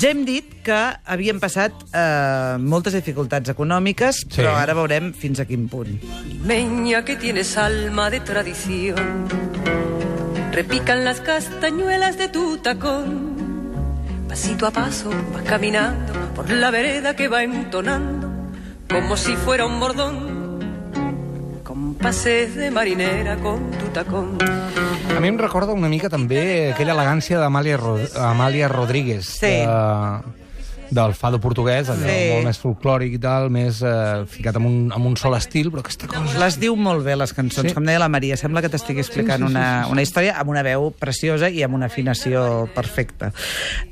Ja 0.00 0.10
hem 0.10 0.24
dit 0.24 0.44
que 0.64 0.76
havien 1.04 1.38
passat 1.40 1.72
eh, 1.92 2.56
moltes 2.58 2.94
dificultats 2.94 3.50
econòmiques, 3.50 4.24
Sí. 4.28 4.40
però 4.40 4.54
ara 4.56 4.74
veurem 4.74 5.12
fins 5.12 5.40
a 5.40 5.44
quin 5.44 5.68
punt. 5.68 6.00
Meña 6.44 7.04
que 7.04 7.16
tienes 7.16 7.56
alma 7.56 8.10
de 8.10 8.20
tradición. 8.20 9.28
Repican 10.52 11.04
las 11.04 11.20
castañuelas 11.20 12.16
de 12.16 12.28
tu 12.28 12.56
tacón. 12.58 13.36
Pasito 14.28 14.66
a 14.66 14.70
paso 14.70 15.10
vas 15.32 15.42
caminando 15.44 16.12
por 16.34 16.50
la 16.50 16.70
vereda 16.70 17.14
que 17.14 17.28
va 17.28 17.42
entonando 17.44 18.26
como 18.90 19.16
si 19.16 19.34
fuera 19.36 19.66
un 19.66 19.78
bordón, 19.80 20.35
pases 22.00 22.54
de 22.54 22.70
marinera 22.70 23.36
con 23.36 23.70
tu 23.70 23.86
tacón. 23.92 24.38
A 25.16 25.20
mi 25.20 25.28
em 25.28 25.38
recorda 25.38 25.72
una 25.72 25.88
mica 25.88 26.10
també 26.12 26.72
aquella 26.72 26.94
elegància 26.94 27.38
d'Amàlia 27.40 27.78
Ro 27.80 27.96
Amàlia 28.20 28.68
Rodríguez. 28.68 29.28
Sí. 29.40 29.52
De, 29.64 30.45
del 30.90 31.14
fado 31.14 31.40
portuguès, 31.40 31.88
allò 31.90 32.06
Sí. 32.06 32.30
molt 32.32 32.44
més 32.46 32.58
folclòric 32.62 33.14
i 33.14 33.18
tal, 33.18 33.50
més 33.50 33.80
eh, 33.82 34.24
ficat 34.30 34.56
en 34.56 34.66
un, 34.66 34.76
en 34.94 35.06
un 35.10 35.16
sol 35.16 35.34
estil, 35.36 35.70
però 35.72 35.80
aquesta 35.84 36.06
cosa... 36.06 36.38
Les 36.38 36.58
diu 36.60 36.76
molt 36.76 37.04
bé, 37.04 37.16
les 37.16 37.32
cançons. 37.32 37.66
Sí. 37.66 37.72
Sí. 37.72 37.74
Com 37.74 37.84
deia 37.88 37.98
la 37.98 38.08
Maria, 38.08 38.36
sembla 38.36 38.62
que 38.62 38.68
t'estigui 38.70 39.00
explicant 39.02 39.40
Sí, 39.42 39.46
sí, 39.48 39.52
sí, 39.52 39.56
una, 39.56 39.64
sí, 39.82 39.86
sí. 39.86 39.92
una 39.92 40.02
història 40.02 40.36
amb 40.40 40.50
una 40.50 40.62
veu 40.62 40.90
preciosa 40.98 41.48
i 41.50 41.62
amb 41.66 41.74
una 41.74 41.86
afinació 41.90 42.68
perfecta. 42.74 43.32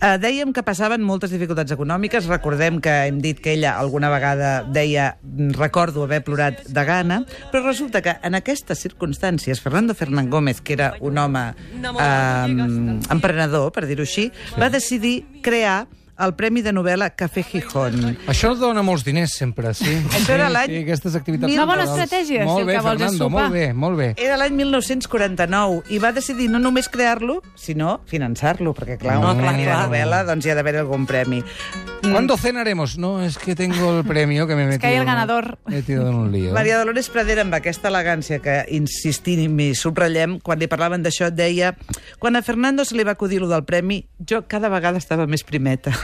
Uh, 0.01 0.15
dèiem 0.23 0.53
que 0.55 0.63
passaven 0.63 1.03
moltes 1.03 1.31
dificultats 1.35 1.73
econòmiques. 1.75 2.29
Recordem 2.31 2.81
que 2.81 2.95
hem 3.09 3.19
dit 3.25 3.41
que 3.41 3.53
ella 3.57 3.75
alguna 3.79 4.11
vegada 4.13 4.63
deia 4.65 5.17
recordo 5.59 6.05
haver 6.05 6.23
plorat 6.25 6.63
de 6.69 6.85
gana, 6.85 7.25
però 7.53 7.65
resulta 7.67 8.01
que 8.03 8.17
en 8.23 8.35
aquestes 8.39 8.79
circumstàncies 8.85 9.61
Fernando 9.61 9.95
Fernán 9.95 10.31
Gómez, 10.31 10.61
que 10.61 10.73
era 10.75 10.95
un 11.01 11.19
home 11.19 11.55
eh, 11.83 13.01
emprenedor, 13.11 13.73
per 13.75 13.87
dir-ho 13.89 14.05
així, 14.07 14.31
va 14.61 14.71
decidir 14.71 15.25
crear 15.43 15.87
el 16.19 16.35
Premi 16.39 16.63
de 16.63 16.73
Novel·la 16.73 17.11
Café 17.17 17.43
Gijón. 17.43 18.17
Això 18.31 18.53
dona 18.59 18.83
molts 18.87 19.05
diners 19.05 19.33
sempre, 19.35 19.73
sí. 19.75 19.97
Això 20.17 20.35
era 20.37 20.47
sí, 20.49 20.53
l'any 20.55 20.71
Sí, 20.75 20.83
aquestes 20.85 21.15
activitats... 21.19 21.53
Una 21.53 21.65
bona 21.67 21.85
estratègia, 21.89 22.45
si 22.47 22.61
el 22.61 22.67
bé, 22.69 22.77
que 22.77 22.81
vols 22.85 22.95
és 22.95 23.01
Fernando, 23.01 23.25
sopar. 23.25 23.43
molt 23.43 23.53
bé, 23.55 23.65
molt 23.75 23.99
bé. 23.99 24.09
Era 24.19 24.37
l'any 24.41 24.55
1949 24.61 25.83
i 25.91 25.99
va 26.03 26.13
decidir 26.13 26.49
no 26.51 26.59
només 26.63 26.89
crear-lo, 26.89 27.41
sinó 27.57 28.01
finançar-lo, 28.11 28.75
perquè 28.75 28.99
clar, 29.01 29.19
No, 29.21 29.33
un 29.33 29.39
clar, 29.41 29.51
premi 29.53 29.65
de 29.67 29.71
clar. 29.73 29.89
novel·la 29.89 30.23
doncs 30.29 30.47
hi 30.47 30.51
ha 30.51 30.57
d'haver 30.59 30.77
algun 30.83 31.07
premi. 31.07 31.43
¿Cuándo 32.05 32.37
cenaremos? 32.37 32.99
No, 32.99 33.23
es 33.25 33.39
que 33.39 33.55
tengo 33.57 33.99
el 33.99 34.05
premio 34.05 34.47
que 34.47 34.55
me 34.55 34.65
he 34.65 34.67
metido... 34.67 34.81
que 34.81 34.87
hay 34.89 34.97
el 34.97 35.07
ganador. 35.07 35.59
Me 35.67 35.75
he 35.75 35.77
metido 35.79 36.09
en 36.09 36.15
un 36.15 36.33
lío. 36.33 36.53
Maria 36.53 36.77
Dolores 36.79 37.09
Pradera, 37.09 37.43
amb 37.47 37.55
aquesta 37.57 37.89
elegància 37.89 38.41
que 38.45 38.59
insistim 38.77 39.57
i 39.65 39.71
subratllem, 39.75 40.39
quan 40.45 40.61
li 40.61 40.69
parlaven 40.69 41.03
d'això, 41.03 41.31
deia 41.33 41.73
quan 42.21 42.37
a 42.37 42.43
Fernando 42.45 42.85
se 42.85 42.95
li 42.99 43.05
va 43.09 43.17
acudir 43.17 43.41
lo 43.41 43.49
del 43.49 43.65
premi, 43.65 44.03
jo 44.21 44.43
cada 44.47 44.69
vegada 44.69 44.99
estava 45.01 45.27
més 45.27 45.45
primeta. 45.49 45.95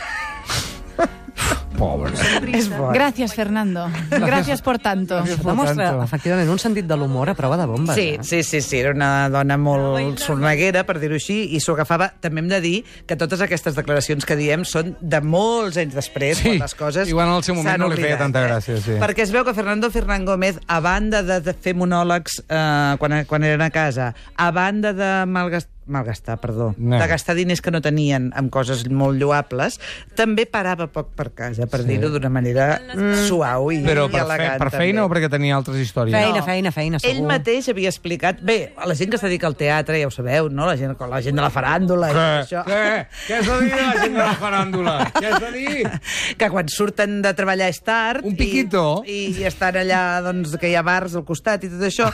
Pobre. 1.80 2.12
És 2.52 2.68
bo. 2.68 2.90
Gracias, 2.92 3.32
Fernando. 3.34 3.88
Gracias 4.10 4.60
por 4.60 4.78
tanto. 4.78 5.22
Va 5.46 5.54
mostrar, 5.54 5.94
tanto. 5.94 6.04
efectivament, 6.04 6.50
un 6.52 6.58
sentit 6.60 6.84
de 6.84 6.96
l'humor 6.98 7.30
a 7.32 7.34
prova 7.38 7.56
de 7.56 7.64
bombes. 7.64 7.96
Sí, 7.96 8.08
eh? 8.18 8.18
sí, 8.20 8.42
sí, 8.44 8.60
sí, 8.60 8.80
era 8.82 8.92
una 8.92 9.30
dona 9.32 9.56
molt 9.56 10.20
sorneguera, 10.20 10.84
per 10.84 10.98
dir-ho 11.00 11.16
així, 11.16 11.38
i 11.56 11.62
s'ho 11.64 11.72
agafava. 11.78 12.10
També 12.20 12.44
hem 12.44 12.52
de 12.52 12.60
dir 12.60 12.74
que 13.08 13.16
totes 13.16 13.40
aquestes 13.40 13.78
declaracions 13.78 14.28
que 14.28 14.36
diem 14.36 14.66
són 14.68 14.92
de 15.00 15.22
molts 15.24 15.80
anys 15.80 15.96
després, 15.96 16.36
Sí, 16.40 16.50
quan 16.50 16.66
les 16.66 16.76
coses 16.76 17.08
igual 17.08 17.32
en 17.32 17.40
el 17.40 17.48
seu 17.48 17.56
moment 17.56 17.80
no 17.80 17.88
li 17.88 17.96
feia 18.00 18.20
tanta 18.20 18.44
eh? 18.44 18.50
gràcia, 18.50 18.76
sí. 18.84 19.00
Perquè 19.00 19.24
es 19.24 19.32
veu 19.32 19.48
que 19.48 19.56
Fernando 19.56 19.88
Fernán 19.90 20.28
Gómez, 20.28 20.60
a 20.68 20.82
banda 20.84 21.24
de, 21.24 21.40
de 21.48 21.56
fer 21.56 21.72
monòlegs 21.80 22.42
eh, 22.44 22.96
quan, 23.00 23.20
quan 23.30 23.48
eren 23.48 23.64
a 23.64 23.72
casa, 23.72 24.12
a 24.36 24.52
banda 24.52 24.92
de 24.92 25.12
malgastar 25.32 25.79
malgastar, 25.90 26.38
perdó, 26.40 26.70
No. 26.78 26.98
de 26.98 27.06
gastar 27.10 27.34
diners 27.36 27.60
que 27.60 27.70
no 27.70 27.80
tenien 27.82 28.30
amb 28.38 28.50
coses 28.50 28.86
molt 28.90 29.18
lloables, 29.20 29.80
també 30.16 30.46
parava 30.46 30.86
poc 30.88 31.10
per 31.18 31.30
casa, 31.34 31.66
per 31.66 31.82
Sí. 31.82 31.88
dir-ho 31.92 32.08
d'una 32.10 32.30
manera 32.30 32.80
mm. 32.94 33.26
suau 33.28 33.70
i, 33.72 33.80
Però 33.84 34.06
i 34.08 34.12
per, 34.12 34.20
fe, 34.20 34.26
elegant. 34.26 34.58
per 34.62 34.70
feina 34.70 35.00
també. 35.00 35.06
o 35.06 35.10
perquè 35.14 35.30
tenia 35.30 35.56
altres 35.56 35.76
històries? 35.82 36.14
Feina, 36.16 36.42
feina, 36.46 36.72
feina, 36.72 36.98
segur. 37.02 37.16
Ell 37.16 37.26
mateix 37.26 37.68
havia 37.68 37.88
explicat... 37.90 38.40
Bé, 38.42 38.72
a 38.76 38.86
la 38.88 38.94
gent 38.94 39.10
que 39.10 39.16
es 39.18 39.22
dedica 39.26 39.46
al 39.50 39.56
teatre, 39.58 39.98
ja 40.00 40.06
ho 40.06 40.10
sabeu, 40.14 40.48
no? 40.48 40.66
La 40.66 40.76
gent, 40.76 40.96
la 40.98 41.20
gent 41.22 41.36
de 41.36 41.42
la 41.42 41.50
faràndula 41.50 42.10
i 42.10 42.14
Què? 42.14 42.26
això. 42.44 42.64
Què? 42.64 43.06
Què 43.28 43.42
s'ha 43.44 43.58
dit 43.60 43.74
de 43.74 43.82
la 43.82 43.94
gent 44.00 44.14
de 44.14 44.22
la 44.24 44.34
faràndula? 44.40 44.96
Què 45.18 45.30
s'ha 45.36 45.50
dit? 45.52 46.36
Que 46.38 46.50
quan 46.50 46.68
surten 46.68 47.20
de 47.22 47.34
treballar 47.34 47.68
és 47.72 47.80
tard... 47.82 48.24
Un 48.24 48.36
piquito. 48.38 49.02
I, 49.06 49.34
i 49.40 49.44
estan 49.48 49.76
allà, 49.80 50.20
doncs, 50.24 50.56
que 50.60 50.70
hi 50.70 50.76
ha 50.78 50.82
bars 50.86 51.16
al 51.18 51.24
costat 51.28 51.64
i 51.66 51.70
tot 51.72 51.82
això. 51.88 52.10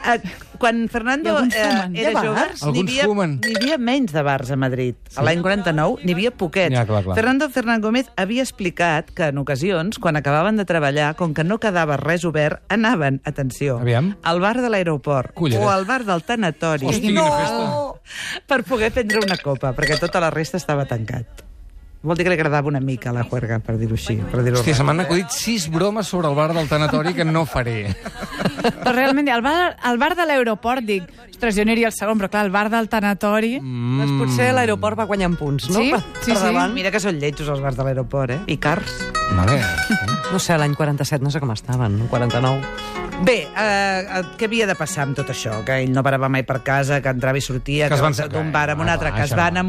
Eh, 0.00 0.20
quan 0.60 0.88
Fernando 0.88 1.40
eh, 1.40 1.88
era 1.94 2.12
jove, 2.22 2.34
bars? 2.36 2.62
n'hi 2.72 2.82
havia, 2.84 3.06
n'hi 3.08 3.54
havia 3.56 3.78
menys 3.80 4.12
de 4.12 4.22
bars 4.24 4.50
a 4.52 4.56
Madrid. 4.60 4.96
A 5.16 5.24
l'any 5.24 5.42
49 5.44 6.04
n'hi 6.04 6.14
havia 6.16 6.32
poquets. 6.32 6.74
Ja, 6.74 6.86
clar, 6.88 7.02
clar. 7.04 7.16
Fernando 7.16 7.48
Fernán 7.52 7.80
Gómez 7.84 8.08
havia 8.16 8.44
explicat 8.44 9.10
que 9.16 9.30
en 9.32 9.40
ocasions, 9.40 9.98
quan 9.98 10.16
acabaven 10.20 10.60
de 10.60 10.64
treballar, 10.68 11.14
com 11.16 11.34
que 11.36 11.44
no 11.44 11.60
quedava 11.60 11.96
res 12.00 12.24
obert, 12.28 12.62
anaven, 12.68 13.20
atenció, 13.24 13.78
Aviam. 13.80 14.14
al 14.22 14.40
bar 14.40 14.60
de 14.60 14.70
l'aeroport 14.72 15.36
o 15.36 15.68
al 15.68 15.84
bar 15.88 16.04
del 16.04 16.24
tanatori 16.24 16.86
Hosti, 16.86 17.14
festa. 17.14 18.42
per 18.46 18.62
poder 18.64 18.92
prendre 18.92 19.20
una 19.24 19.36
copa, 19.40 19.74
perquè 19.76 20.00
tota 20.00 20.20
la 20.20 20.30
resta 20.30 20.60
estava 20.60 20.84
tancat. 20.88 21.49
Vol 22.00 22.16
dir 22.16 22.24
que 22.24 22.30
li 22.32 22.36
agradava 22.38 22.70
una 22.70 22.80
mica 22.80 23.12
la 23.12 23.26
juerga, 23.28 23.58
per 23.60 23.74
dir-ho 23.76 23.92
així. 23.92 24.14
Per 24.32 24.40
dir 24.40 24.54
Hòstia, 24.56 24.72
se 24.78 24.84
m'han 24.88 25.02
acudit 25.02 25.34
sis 25.36 25.66
bromes 25.68 26.08
sobre 26.08 26.30
el 26.30 26.36
bar 26.38 26.48
del 26.56 26.68
tanatori 26.68 27.12
que 27.12 27.26
no 27.28 27.42
faré. 27.44 27.90
Però 28.62 28.94
realment, 28.94 29.28
al 29.28 29.42
bar, 29.44 29.74
al 29.84 30.00
bar 30.00 30.14
de 30.16 30.24
l'aeroport, 30.24 30.80
dic, 30.80 31.10
ostres, 31.28 31.58
jo 31.58 31.66
aniria 31.66 31.90
al 31.90 31.96
segon, 31.96 32.16
però 32.16 32.30
clar, 32.32 32.46
el 32.48 32.54
bar 32.54 32.70
del 32.72 32.88
tanatori... 32.88 33.58
Mm. 33.60 34.00
Doncs 34.00 34.16
potser 34.22 34.48
l'aeroport 34.56 34.96
va 34.96 35.04
guanyant 35.10 35.36
punts, 35.36 35.68
no? 35.68 35.82
Sí, 35.82 35.92
sí, 36.24 36.32
per 36.32 36.40
sí. 36.40 36.64
Mira 36.72 36.94
que 36.94 37.02
són 37.04 37.20
lletjos 37.20 37.52
els 37.52 37.60
bars 37.60 37.76
de 37.76 37.84
l'aeroport, 37.84 38.32
eh? 38.32 38.40
I 38.48 38.56
cars. 38.56 38.96
Vale. 39.36 39.60
No 40.32 40.40
sé, 40.40 40.56
l'any 40.56 40.72
47 40.78 41.20
no 41.24 41.30
sé 41.34 41.40
com 41.42 41.52
estaven, 41.52 42.00
49. 42.08 42.64
Bé, 43.28 43.42
eh, 43.44 44.00
eh, 44.00 44.24
què 44.40 44.48
havia 44.48 44.64
de 44.70 44.76
passar 44.78 45.04
amb 45.04 45.20
tot 45.20 45.28
això? 45.34 45.60
Que 45.68 45.82
ell 45.82 45.92
no 45.92 46.04
parava 46.06 46.32
mai 46.32 46.46
per 46.48 46.62
casa, 46.64 47.02
que 47.04 47.12
entrava 47.12 47.36
i 47.36 47.44
sortia, 47.44 47.92
Que 47.92 48.00
es 48.00 48.20
que 48.24 48.28
d'un 48.32 48.48
bar 48.52 48.70
a 48.70 48.80
un 48.80 48.88
altre, 48.88 49.12
que 49.12 49.28
es 49.28 49.36
va 49.36 49.50
no. 49.50 49.68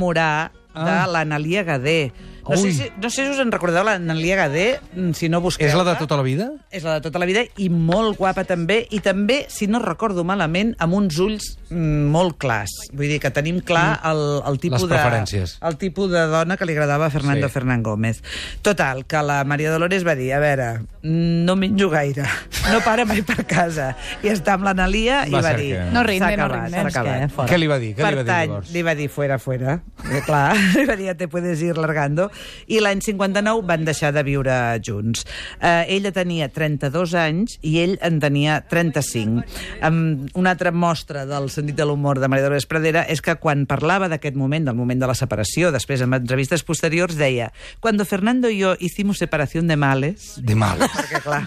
Enamorar 0.73 1.03
de 1.03 1.03
Ah. 1.03 1.07
l'Analia 1.07 1.63
Gadé. 1.63 2.11
No 2.48 2.57
sé, 2.57 2.71
si, 2.74 2.88
no 3.01 3.10
sé 3.10 3.25
si 3.25 3.29
us 3.31 3.39
en 3.39 3.51
recordeu 3.51 3.83
l'Analia 3.86 4.36
Gadé, 4.36 4.79
mm, 4.95 5.12
si 5.13 5.29
no 5.29 5.41
busqueu 5.41 5.67
És 5.67 5.75
la 5.77 5.83
de 5.86 5.95
tota 6.00 6.17
la 6.17 6.24
vida? 6.24 6.50
És 6.71 6.83
la 6.83 6.95
de 7.00 7.01
tota 7.05 7.19
la 7.19 7.25
vida 7.29 7.43
i 7.57 7.69
molt 7.69 8.17
guapa 8.17 8.43
també, 8.43 8.88
i 8.89 9.00
també, 9.00 9.45
si 9.50 9.67
no 9.67 9.79
recordo 9.79 10.24
malament, 10.24 10.75
amb 10.79 10.93
uns 10.98 11.19
ulls 11.21 11.57
mm, 11.69 12.10
molt 12.12 12.38
clars. 12.41 12.71
Vull 12.91 13.07
dir 13.07 13.19
que 13.21 13.29
tenim 13.31 13.60
clar 13.62 14.00
el, 14.10 14.41
el 14.48 14.60
tipus 14.60 14.81
Les 14.81 14.89
de... 14.89 14.95
preferències. 14.95 15.57
El 15.62 15.77
tipus 15.77 16.10
de 16.12 16.25
dona 16.27 16.57
que 16.57 16.65
li 16.65 16.74
agradava 16.74 17.05
a 17.07 17.10
Fernando 17.13 17.48
Sí. 17.48 17.53
Fernán 17.53 17.83
Gómez. 17.83 18.24
Total, 18.62 19.05
que 19.05 19.21
la 19.24 19.43
Maria 19.43 19.71
Dolores 19.71 20.05
va 20.07 20.15
dir, 20.15 20.33
a 20.33 20.39
veure, 20.39 20.81
no 21.03 21.55
menjo 21.55 21.89
gaire, 21.89 22.25
no 22.71 22.81
para 22.86 23.05
mai 23.05 23.21
per 23.21 23.45
casa. 23.45 23.95
I 24.24 24.29
està 24.33 24.53
amb 24.57 24.65
l'Analia 24.65 25.27
i 25.27 25.31
Va 25.33 25.41
va 25.41 25.53
dir... 25.53 25.75
que- 25.75 25.88
No 25.91 26.03
rinde, 26.03 26.25
"S'ha 26.25 26.38
no 26.38 26.48
rinde". 26.50 26.77
acabat. 26.79 27.38
què? 27.50 27.57
Li 27.57 27.67
va 27.67 27.77
dir? 27.79 27.93
Què 27.95 28.01
li 28.01 28.03
va 28.03 28.10
Per 28.10 28.17
dir 28.24 28.25
tant, 28.25 28.50
llavors? 28.50 28.71
li 28.71 28.81
va 28.83 28.95
dir 28.95 29.10
fuera, 29.10 29.38
fuera. 29.39 29.79
Eh, 30.12 30.21
clar, 30.25 30.55
li 30.77 30.86
va 30.86 30.95
dir 30.95 31.05
ja 31.12 31.15
te 31.15 31.27
puedes 31.27 31.62
ir 31.62 31.77
largando. 31.77 32.29
I 32.67 32.79
l'any 32.83 33.01
59 33.03 33.65
van 33.67 33.86
deixar 33.88 34.12
de 34.15 34.24
viure 34.27 34.55
junts. 34.83 35.25
Eh, 35.60 35.86
ella 35.98 36.12
tenia 36.15 36.50
32 36.51 37.13
anys 37.19 37.57
i 37.62 37.77
ell 37.83 37.98
en 38.01 38.19
tenia 38.24 38.62
35. 38.69 39.43
Um, 39.88 40.27
una 40.38 40.53
altra 40.55 40.71
mostra 40.71 41.25
del 41.25 41.50
sentit 41.53 41.75
de 41.77 41.86
l'humor 41.86 42.19
de 42.19 42.27
Maria 42.31 42.45
Dolores 42.48 42.67
Pradera 42.69 43.05
és 43.10 43.21
que 43.21 43.36
quan 43.41 43.65
parlava 43.69 44.10
d'aquest 44.12 44.36
moment, 44.39 44.65
del 44.69 44.77
moment 44.77 45.01
de 45.01 45.10
la 45.10 45.15
separació, 45.17 45.71
després 45.71 46.01
en 46.05 46.13
entrevistes 46.17 46.63
posteriors, 46.67 47.15
deia 47.19 47.51
«Cuando 47.79 48.05
Fernando 48.05 48.50
y 48.50 48.57
yo 48.60 48.75
hicimos 48.79 49.17
separación 49.17 49.67
de 49.67 49.75
males...» 49.77 50.33
De 50.41 50.55
mal. 50.55 50.79
perquè, 50.81 51.21
clar, 51.24 51.43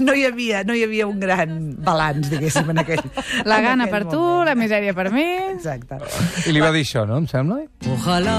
no 0.00 0.14
hi 0.14 0.24
havia, 0.26 0.62
no 0.64 0.74
hi 0.74 0.84
havia 0.84 1.06
un 1.06 1.20
gran 1.20 1.54
balanç, 1.84 2.28
diguéssim, 2.30 2.68
en 2.70 2.82
aquell 2.82 3.02
La 3.44 3.58
en 3.60 3.64
gana 3.64 3.84
aquell 3.86 3.94
per 3.94 4.02
tu, 4.10 4.20
moment. 4.20 4.46
la 4.48 4.54
misèria 4.58 4.94
per 4.94 5.10
mi... 5.14 5.24
Exacte. 5.50 5.98
I 6.46 6.54
li 6.54 6.62
va 6.62 6.70
dir 6.74 6.84
això, 6.86 7.04
no, 7.08 7.18
em 7.20 7.26
sembla? 7.30 7.60
Ojalá 7.90 8.36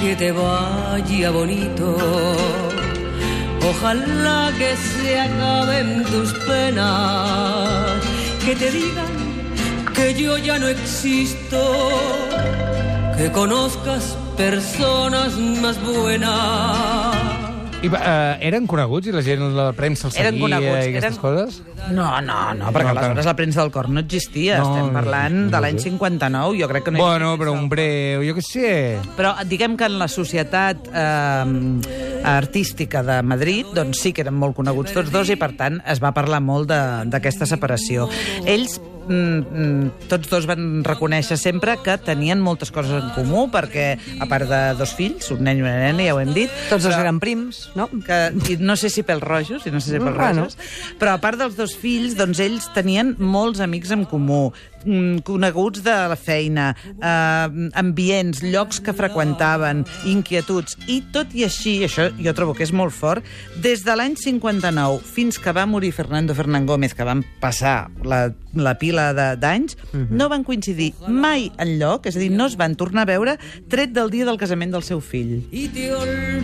que 0.00 0.16
te 0.16 0.32
vaya 0.32 1.30
bonito. 1.30 1.96
Ojalá 3.70 4.50
que 4.56 4.74
se 4.76 5.20
acaben 5.20 6.04
tus 6.04 6.32
penas. 6.48 8.00
Que 8.44 8.56
te 8.56 8.70
digan 8.70 9.12
que 9.94 10.14
yo 10.14 10.38
ya 10.38 10.58
no 10.58 10.68
existo. 10.68 11.60
Que 13.16 13.30
conozcas 13.30 14.16
personas 14.36 15.36
más 15.36 15.76
buenas. 15.82 16.99
I, 17.80 17.88
uh, 17.88 18.36
eren 18.44 18.66
coneguts 18.68 19.08
i 19.08 19.12
la 19.14 19.22
gent 19.24 19.40
de 19.40 19.54
la 19.56 19.70
premsa 19.72 20.04
els 20.10 20.16
Eren 20.20 20.34
seguia 20.36 20.58
coneguts, 20.58 20.84
i 20.84 20.90
aquestes 20.90 21.14
eren- 21.14 21.20
coses? 21.22 21.62
No, 21.96 22.08
no, 22.20 22.52
no, 22.52 22.68
perquè 22.74 22.90
No, 22.90 22.92
aleshores 22.92 23.24
la 23.24 23.34
premsa 23.38 23.62
del 23.62 23.70
cor 23.72 23.88
no 23.88 24.00
existia. 24.04 24.58
No, 24.60 24.74
Estem 24.74 24.92
parlant 24.92 25.38
no 25.46 25.50
de 25.54 25.60
l'any 25.64 25.78
sé. 25.80 25.86
59, 25.88 26.58
jo 26.60 26.68
crec 26.68 26.84
que 26.84 26.90
no 26.92 26.98
hi 26.98 27.00
Bueno, 27.00 27.30
però 27.40 27.54
un 27.56 27.70
breu, 27.72 28.20
jo 28.28 28.34
què 28.36 28.44
sé. 28.44 28.74
Però 29.16 29.32
diguem 29.48 29.78
que 29.80 29.88
en 29.88 29.96
la 29.98 30.08
societat 30.12 30.90
eh, 30.92 32.20
artística 32.24 33.02
de 33.02 33.22
Madrid 33.22 33.66
doncs 33.74 34.02
sí 34.04 34.12
que 34.12 34.26
eren 34.26 34.36
molt 34.36 34.56
coneguts 34.60 34.92
tots 34.92 35.08
dos 35.10 35.30
i 35.32 35.38
per 35.40 35.54
tant 35.56 35.80
es 35.88 36.02
va 36.04 36.12
parlar 36.12 36.42
molt 36.44 36.68
de- 36.68 37.08
d'aquesta 37.08 37.46
separació. 37.48 38.10
Ells 38.44 38.76
mm, 39.06 39.38
mm, 39.40 39.90
tots 40.10 40.28
dos 40.30 40.46
van 40.48 40.82
reconèixer 40.86 41.36
sempre 41.40 41.76
que 41.84 41.96
tenien 42.04 42.40
moltes 42.42 42.70
coses 42.74 43.02
en 43.02 43.10
comú 43.16 43.46
perquè 43.52 43.94
a 44.20 44.26
part 44.30 44.48
de 44.50 44.60
dos 44.78 44.92
fills, 44.96 45.30
un 45.34 45.44
nen 45.46 45.58
i 45.60 45.64
una 45.64 45.76
nena, 45.78 46.04
ja 46.06 46.14
ho 46.14 46.20
hem 46.22 46.32
dit, 46.36 46.50
Tots 46.70 46.84
dos 46.86 46.94
eren 46.96 47.20
prims, 47.22 47.68
no? 47.78 47.88
que, 48.06 48.20
i 48.52 48.56
no 48.60 48.76
sé 48.76 48.90
si 48.92 49.02
pèls 49.06 49.22
rojos, 49.24 49.66
i 49.66 49.72
no 49.74 49.80
sé 49.80 49.94
si 49.94 49.98
pèls 50.02 50.16
Bueno. 50.16 50.44
rojos, 50.46 50.58
però 51.00 51.14
a 51.16 51.20
part 51.22 51.38
dels 51.40 51.56
dos 51.58 51.74
fills, 51.76 52.16
doncs 52.18 52.40
ells 52.42 52.68
tenien 52.74 53.14
molts 53.18 53.60
amics 53.60 53.90
en 53.94 54.04
comú. 54.04 54.52
Mm, 54.84 55.22
coneguts 55.26 55.82
de 55.84 55.94
la 56.10 56.16
feina, 56.16 56.74
eh, 57.00 57.68
ambients, 57.74 58.42
llocs 58.42 58.80
que 58.80 58.92
freqüentaven, 58.96 59.84
inquietuds, 60.10 60.76
i 60.86 61.00
tot 61.12 61.34
i 61.34 61.44
així, 61.44 61.80
això 61.86 62.10
jo 62.18 62.34
trobo 62.34 62.54
que 62.54 62.64
és 62.64 62.72
molt 62.72 62.94
fort, 62.94 63.24
des 63.62 63.84
de 63.84 63.96
l'any 63.96 64.16
59 64.16 65.00
fins 65.04 65.38
que 65.38 65.52
va 65.52 65.66
morir 65.66 65.92
Fernando 65.92 66.34
Fernán 66.34 66.66
Gómez, 66.66 66.94
que 66.94 67.04
van 67.04 67.24
passar 67.40 67.90
la, 68.04 68.32
la 68.54 68.76
pila 68.78 69.12
de- 69.14 69.36
d'anys, 69.36 69.76
no 70.10 70.28
van 70.28 70.44
coincidir 70.44 70.92
mai 71.08 71.50
en 71.58 71.78
lloc, 71.78 72.06
és 72.06 72.16
a 72.16 72.18
dir, 72.18 72.30
no 72.30 72.46
es 72.46 72.56
van 72.56 72.74
tornar 72.76 73.02
a 73.02 73.10
veure, 73.12 73.36
tret 73.68 73.92
del 73.92 74.10
dia 74.10 74.24
del 74.24 74.38
casament 74.38 74.72
del 74.72 74.82
seu 74.82 75.00
fill. 75.00 75.40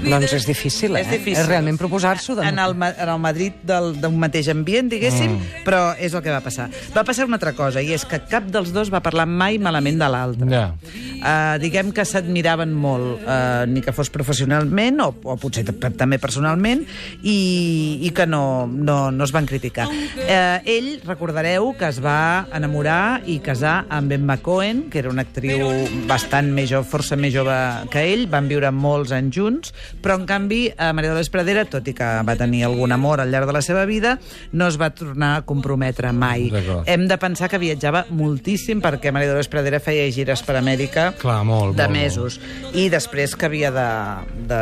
Doncs 0.07 0.33
és 0.33 0.47
difícil, 0.47 0.97
eh? 0.97 1.01
És 1.03 1.11
difícil. 1.11 1.43
És 1.43 1.49
realment 1.49 1.79
proposar-s'ho. 1.79 2.37
De... 2.37 2.47
En 2.47 2.59
el, 2.59 2.77
en 2.77 3.09
el 3.09 3.19
Madrid 3.23 3.53
d'un 3.67 4.19
mateix 4.19 4.49
ambient, 4.53 4.89
diguéssim, 4.93 5.33
mm. 5.37 5.65
però 5.67 5.95
és 5.99 6.15
el 6.15 6.23
que 6.23 6.31
va 6.31 6.41
passar. 6.45 6.69
Va 6.95 7.05
passar 7.05 7.27
una 7.27 7.41
altra 7.41 7.55
cosa, 7.57 7.83
i 7.83 7.93
és 7.97 8.05
que 8.07 8.21
cap 8.31 8.47
dels 8.53 8.73
dos 8.75 8.91
va 8.93 9.03
parlar 9.05 9.27
mai 9.29 9.59
malament 9.63 9.99
de 10.01 10.09
l'altre. 10.13 10.49
Ja. 10.51 10.67
Uh, 11.17 11.57
diguem 11.63 11.91
que 11.97 12.05
s'admiraven 12.07 12.75
molt, 12.77 13.23
uh, 13.25 13.65
ni 13.71 13.81
que 13.83 13.95
fos 13.97 14.11
professionalment, 14.13 15.01
o, 15.03 15.09
o 15.33 15.37
potser 15.41 15.65
també 15.67 16.19
personalment, 16.23 16.85
i, 17.23 17.39
i 18.07 18.13
que 18.15 18.27
no, 18.29 18.67
no, 18.67 18.99
no 19.11 19.27
es 19.27 19.33
van 19.35 19.49
criticar. 19.49 19.89
Uh, 19.89 20.61
ell, 20.69 20.91
recordareu, 21.07 21.73
que 21.79 21.89
es 21.89 22.01
va 22.05 22.47
enamorar 22.55 23.23
i 23.27 23.39
casar 23.45 23.79
amb 23.93 24.13
Emma 24.15 24.39
Cohen, 24.45 24.87
que 24.93 25.01
era 25.03 25.11
una 25.13 25.25
actriu 25.27 25.65
bastant 26.07 26.53
més 26.55 26.71
jove, 26.71 26.87
força 26.91 27.19
més 27.19 27.35
jove 27.35 27.57
que 27.93 28.05
ell, 28.13 28.27
van 28.31 28.51
viure 28.51 28.71
molts 28.75 29.15
anys 29.17 29.35
junts, 29.37 29.75
però 30.05 30.19
en 30.21 30.29
canvi 30.29 30.67
a 30.77 30.93
Maria 30.97 31.15
Dolores 31.15 31.33
Pradera, 31.33 31.67
tot 31.71 31.89
i 31.89 31.97
que 31.97 32.11
va 32.27 32.37
tenir 32.39 32.65
algun 32.67 32.95
amor 32.95 33.23
al 33.23 33.33
llarg 33.33 33.49
de 33.51 33.57
la 33.57 33.65
seva 33.65 33.87
vida, 33.89 34.17
no 34.53 34.69
es 34.71 34.79
va 34.81 34.93
tornar 34.95 35.33
a 35.37 35.43
comprometre 35.49 36.13
mai. 36.13 36.51
Hem 36.87 37.07
de 37.11 37.19
pensar 37.21 37.51
que 37.51 37.61
viatjava 37.63 38.07
moltíssim 38.17 38.81
perquè 38.85 39.13
Maria 39.15 39.31
Dolores 39.31 39.51
Pradera 39.53 39.81
feia 39.83 40.07
gires 40.13 40.43
per 40.47 40.57
Amèrica 40.59 41.11
Clar, 41.21 41.43
molt, 41.47 41.77
de 41.79 41.87
molt, 41.87 41.97
mesos. 41.97 42.39
I 42.75 42.89
després 42.93 43.37
que 43.37 43.49
havia 43.49 43.73
de, 43.75 43.89
de 44.51 44.61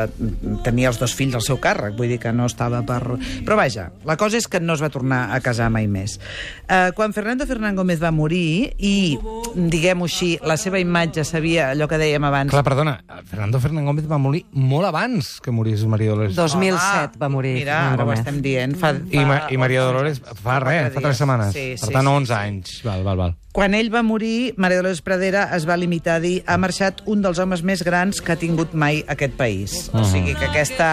tenir 0.66 0.88
els 0.90 1.00
dos 1.00 1.14
fills 1.16 1.36
al 1.38 1.44
seu 1.46 1.60
càrrec, 1.62 1.96
vull 1.98 2.10
dir 2.10 2.20
que 2.22 2.34
no 2.34 2.48
estava 2.50 2.82
per... 2.86 3.00
Però 3.44 3.58
vaja, 3.58 3.88
la 4.06 4.18
cosa 4.20 4.40
és 4.40 4.48
que 4.50 4.60
no 4.62 4.76
es 4.76 4.82
va 4.84 4.90
tornar 4.92 5.28
a 5.34 5.40
casar 5.44 5.70
mai 5.72 5.88
més. 5.90 6.18
Uh, 6.66 6.90
quan 6.96 7.14
Fernando 7.16 7.46
Fernán 7.48 7.78
Gómez 7.78 8.02
va 8.02 8.12
morir 8.14 8.74
i, 8.78 9.16
diguem-ho 9.54 10.08
així, 10.10 10.34
la 10.44 10.58
seva 10.60 10.82
imatge 10.82 11.24
s'havia, 11.26 11.70
allò 11.72 11.88
que 11.90 12.00
dèiem 12.00 12.24
abans, 12.26 12.52
Clar, 12.54 12.64
perdona, 12.66 12.98
Fernando 13.30 13.60
Fernán 13.62 13.86
Gómez 13.88 14.08
va 14.10 14.18
morir 14.20 14.44
molt 14.52 14.88
abans 14.90 15.38
que 15.44 15.54
morís 15.54 15.84
Maria 15.88 16.14
Dolores. 16.14 16.34
2007 16.36 17.20
va 17.20 17.30
morir. 17.32 17.54
Mira, 17.60 17.78
ara 17.92 18.06
ho 18.06 18.12
estem 18.14 18.40
dient. 18.44 18.76
Fa, 18.80 18.92
fa 18.94 19.14
I, 19.14 19.24
Ma 19.28 19.40
I 19.50 19.60
Maria 19.60 19.84
11 19.84 19.92
Dolores 19.92 20.20
fa 20.42 20.60
res, 20.62 20.92
fa 20.94 21.04
tres 21.04 21.22
setmanes. 21.22 21.54
Sí, 21.54 21.70
per 21.78 21.88
sí, 21.88 21.94
tant, 21.94 22.10
sí, 22.10 22.18
11 22.20 22.30
sí. 22.30 22.36
anys. 22.40 22.76
Val, 22.86 23.06
val, 23.06 23.24
val. 23.24 23.40
Quan 23.54 23.70
ell 23.78 23.86
va 23.94 24.00
morir, 24.02 24.50
Maria 24.58 24.80
Dolores 24.80 24.98
Pradera 25.06 25.44
es 25.54 25.62
va 25.62 25.76
limitar 25.78 26.16
a 26.18 26.22
dir 26.24 26.40
ha 26.50 26.56
marxat 26.58 27.04
un 27.06 27.20
dels 27.22 27.38
homes 27.38 27.60
més 27.62 27.84
grans 27.86 28.18
que 28.18 28.34
ha 28.34 28.40
tingut 28.40 28.72
mai 28.74 29.04
aquest 29.14 29.36
país. 29.38 29.76
O 29.94 30.02
sigui 30.10 30.34
que 30.34 30.48
aquesta 30.48 30.88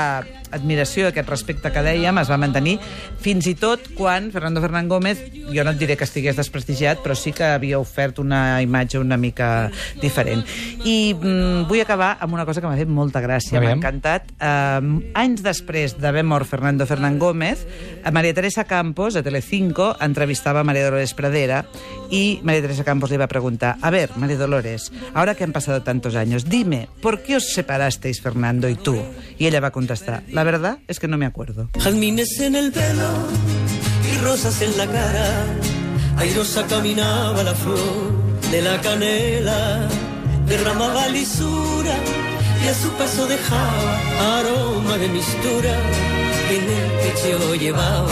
admiració, 0.51 1.08
aquest 1.10 1.29
respecte 1.29 1.72
que 1.72 1.84
dèiem, 1.86 2.17
es 2.22 2.31
va 2.31 2.39
mantenir 2.41 2.77
fins 3.22 3.48
i 3.50 3.55
tot 3.55 3.91
quan 3.98 4.31
Fernando 4.34 4.62
Fernán 4.63 4.89
Gómez, 4.89 5.22
jo 5.51 5.65
no 5.65 5.74
et 5.74 5.79
diré 5.81 5.98
que 5.98 6.08
estigués 6.08 6.38
desprestigiat, 6.39 7.01
però 7.03 7.15
sí 7.17 7.34
que 7.36 7.46
havia 7.48 7.79
ofert 7.79 8.20
una 8.20 8.62
imatge 8.63 9.00
una 9.00 9.17
mica 9.17 9.70
diferent. 10.01 10.43
I 10.84 11.13
mm, 11.13 11.67
vull 11.70 11.84
acabar 11.84 12.15
amb 12.20 12.36
una 12.38 12.46
cosa 12.48 12.62
que 12.62 12.70
m'ha 12.70 12.79
fet 12.79 12.91
molta 12.91 13.22
gràcia, 13.24 13.62
m'ha 13.62 13.75
encantat. 13.77 14.31
Uh, 14.38 15.01
anys 15.17 15.43
després 15.46 15.98
d'haver 16.01 16.24
mort 16.27 16.50
Fernando 16.50 16.88
Fernán 16.89 17.20
Gómez, 17.20 17.65
Maria 18.12 18.34
Teresa 18.34 18.65
Campos, 18.65 19.15
a 19.15 19.24
Telecinco, 19.24 19.96
entrevistava 20.01 20.62
a 20.62 20.63
María 20.63 20.86
Dolores 20.86 21.13
Pradera 21.13 21.65
y 22.10 22.39
María 22.43 22.62
Teresa 22.62 22.84
Campos 22.84 23.10
le 23.10 23.15
iba 23.15 23.25
a 23.25 23.29
preguntar, 23.29 23.77
a 23.81 23.89
ver, 23.89 24.12
María 24.17 24.38
Dolores, 24.38 24.91
ahora 25.13 25.36
que 25.36 25.43
han 25.43 25.53
pasado 25.53 25.84
tantos 25.84 26.15
años, 26.15 26.46
dime, 26.46 26.89
¿por 27.01 27.22
qué 27.22 27.38
os 27.38 27.53
separasteis 27.53 28.22
Fernando 28.22 28.67
y 28.70 28.75
tú? 28.75 29.01
Y 29.38 29.48
ella 29.48 29.60
va 29.60 29.70
a 29.70 29.72
contestar, 29.72 30.24
la 30.29 30.40
verdad 30.43 30.79
es 30.88 31.00
que 31.00 31.07
no 31.07 31.17
me 31.17 31.25
acuerdo. 31.25 31.69
Jazmines 31.77 32.39
en 32.39 32.55
el 32.55 32.71
pelo 32.71 33.10
y 34.12 34.17
rosas 34.24 34.62
en 34.62 34.77
la 34.77 34.88
cara. 34.88 35.45
Airosa 36.17 36.65
caminaba 36.67 37.43
la 37.43 37.55
flor 37.55 38.21
de 38.51 38.62
la 38.62 38.80
canela, 38.82 39.88
derramaba 40.45 41.08
lisura 41.08 41.95
y 42.63 42.67
a 42.67 42.73
su 42.73 42.89
paso 42.91 43.25
dejaba 43.27 44.38
aroma 44.39 44.97
de 44.97 45.08
mistura 45.08 45.73
que 46.47 46.58
en 46.58 46.69
el 46.69 46.91
pecho 47.01 47.56
llevaba. 47.56 48.08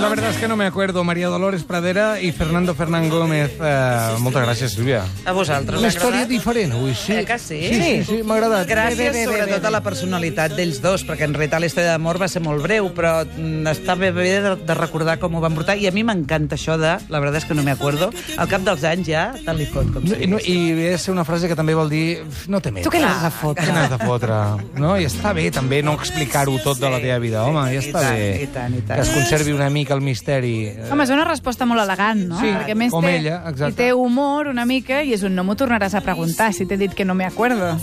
La 0.00 0.08
verdad 0.08 0.30
es 0.30 0.36
que 0.36 0.48
no 0.48 0.56
me 0.56 0.66
acuerdo. 0.66 1.04
María 1.04 1.28
Dolores 1.28 1.62
Pradera 1.64 2.20
i 2.20 2.32
Fernando 2.32 2.74
Fernán 2.74 3.08
Gómez. 3.08 3.52
Eh, 3.60 4.16
moltes 4.20 4.42
gràcies, 4.44 4.74
Sílvia. 4.74 5.02
A 5.24 5.32
vosaltres. 5.32 5.78
Una 5.80 5.88
història 5.88 6.24
diferent, 6.26 6.72
avui, 6.72 6.94
sí. 6.94 7.12
Eh 7.12 7.24
que 7.26 7.38
sí? 7.38 7.58
Sí, 7.68 7.80
sí, 7.80 8.04
sí 8.04 8.22
m'ha 8.24 8.36
agradat. 8.36 8.66
Gràcies, 8.68 8.96
Bé, 8.98 9.10
bé, 9.10 9.18
bé, 9.18 9.24
sobretot, 9.24 9.54
bé, 9.56 9.60
bé. 9.60 9.66
a 9.66 9.70
la 9.70 9.82
personalitat 9.82 10.54
d'ells 10.56 10.80
dos, 10.82 11.04
perquè 11.06 11.24
en 11.28 11.34
realitat 11.34 11.60
la 11.60 11.66
història 11.66 11.90
d'amor 11.96 12.20
va 12.22 12.28
ser 12.28 12.42
molt 12.44 12.62
breu, 12.62 12.88
però 12.94 13.24
mm, 13.26 13.66
està 13.72 13.96
bé, 13.98 14.10
bé 14.12 14.40
de, 14.44 14.54
de 14.56 14.74
recordar 14.78 15.18
com 15.18 15.34
ho 15.34 15.40
van 15.44 15.54
portar, 15.56 15.76
i 15.76 15.86
a 15.88 15.92
mi 15.92 16.04
m'encanta 16.06 16.56
això 16.56 16.76
de, 16.80 16.96
la 17.08 17.20
veritat 17.20 17.42
és 17.42 17.48
que 17.48 17.54
no 17.58 17.62
me 17.66 17.72
acuerdo, 17.72 18.10
al 18.36 18.48
cap 18.48 18.62
dels 18.64 18.84
anys 18.84 19.08
ja, 19.08 19.26
tant 19.44 19.56
li 19.58 19.66
fot, 19.66 19.90
com 19.92 20.04
No, 20.06 20.14
si 20.14 20.22
i, 20.22 20.26
no. 20.30 20.38
I 20.40 20.72
ve 20.76 20.94
a 20.94 20.98
ser 20.98 21.12
una 21.12 21.24
frase 21.24 21.48
que 21.48 21.56
també 21.56 21.74
vol 21.74 21.90
dir 21.90 22.22
no 22.48 22.60
té 22.60 22.70
més. 22.72 22.84
Tu 22.86 22.90
què 22.94 23.00
n'has 23.02 23.22
de 23.26 23.30
fotre? 23.30 23.66
Què 23.66 23.72
n'has 23.74 23.90
de 23.90 23.98
fotre? 24.04 24.40
No? 24.80 24.96
I 24.96 25.08
està 25.10 25.32
bé 25.36 25.50
també 25.50 25.82
no 25.82 25.94
explicar-ho 25.98 26.56
tot 26.64 26.78
de 26.80 26.88
la 26.90 27.00
teva 27.02 27.18
vida, 27.18 27.44
home, 27.44 27.66
ja 27.72 27.80
I 27.80 27.82
està 27.84 28.00
tant, 28.00 28.14
bé. 28.16 28.30
i 28.42 28.46
tant, 28.54 28.74
i 28.76 28.82
tant. 28.86 28.96
Que 29.00 29.02
es 29.08 29.14
conservi 29.26 29.52
una 29.52 29.68
mica 29.70 29.94
el 29.94 30.00
misteri. 30.00 30.70
Home, 30.90 31.04
és 31.04 31.10
una 31.10 31.24
resposta 31.26 31.66
molt 31.66 31.82
elegant, 31.82 32.22
no? 32.30 32.38
Sí, 32.40 32.50
Perquè 32.52 32.76
més 32.78 32.92
com 32.94 33.04
té, 33.04 33.16
ella, 33.18 33.40
exacte. 33.50 33.72
i 33.72 33.78
té 33.78 33.88
humor 33.92 34.50
una 34.52 34.64
mica 34.68 35.02
i 35.02 35.12
és 35.16 35.24
un 35.26 35.34
no 35.34 35.44
m'ho 35.46 35.56
tornaràs 35.58 35.96
a 35.98 36.02
preguntar 36.04 36.52
si 36.54 36.66
t'he 36.66 36.78
dit 36.78 36.94
que 36.94 37.04
no 37.04 37.16
me 37.18 37.26
acuerdo. 37.26 37.74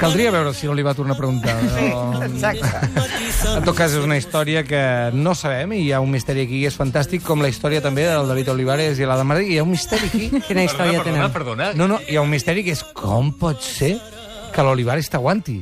Caldria 0.00 0.32
veure 0.34 0.54
si 0.56 0.66
no 0.66 0.74
li 0.74 0.82
va 0.82 0.94
tornar 0.96 1.14
a 1.14 1.18
preguntar. 1.18 1.54
No? 1.62 2.22
Exacte. 2.24 2.66
En 3.52 3.66
tot 3.66 3.76
cas, 3.76 3.92
és 3.92 4.02
una 4.02 4.16
història 4.16 4.64
que 4.64 4.82
no 5.12 5.34
sabem 5.38 5.76
i 5.76 5.82
hi 5.84 5.92
ha 5.92 6.00
un 6.00 6.10
misteri 6.10 6.46
aquí. 6.46 6.64
És 6.66 6.78
fantàstic 6.78 7.22
com 7.26 7.42
la 7.44 7.50
història 7.52 7.82
també 7.84 8.06
del 8.08 8.30
David 8.30 8.52
Olivares 8.54 8.98
i 8.98 9.08
la 9.08 9.18
de 9.20 9.28
Madrid. 9.28 9.52
Hi 9.52 9.60
ha 9.60 9.66
un 9.66 9.74
misteri 9.74 10.08
aquí. 10.08 10.30
Quina 10.48 10.64
història 10.64 11.04
tenen? 11.04 11.28
perdona. 11.32 11.72
No, 11.78 11.86
no, 11.88 12.00
hi 12.08 12.16
ha 12.16 12.24
un 12.24 12.32
misteri 12.32 12.64
que 12.64 12.74
és 12.74 12.82
com 12.96 13.32
pot 13.36 13.62
ser 13.62 13.96
que 14.52 14.62
l'Olivares 14.62 15.08
t'aguanti. 15.10 15.58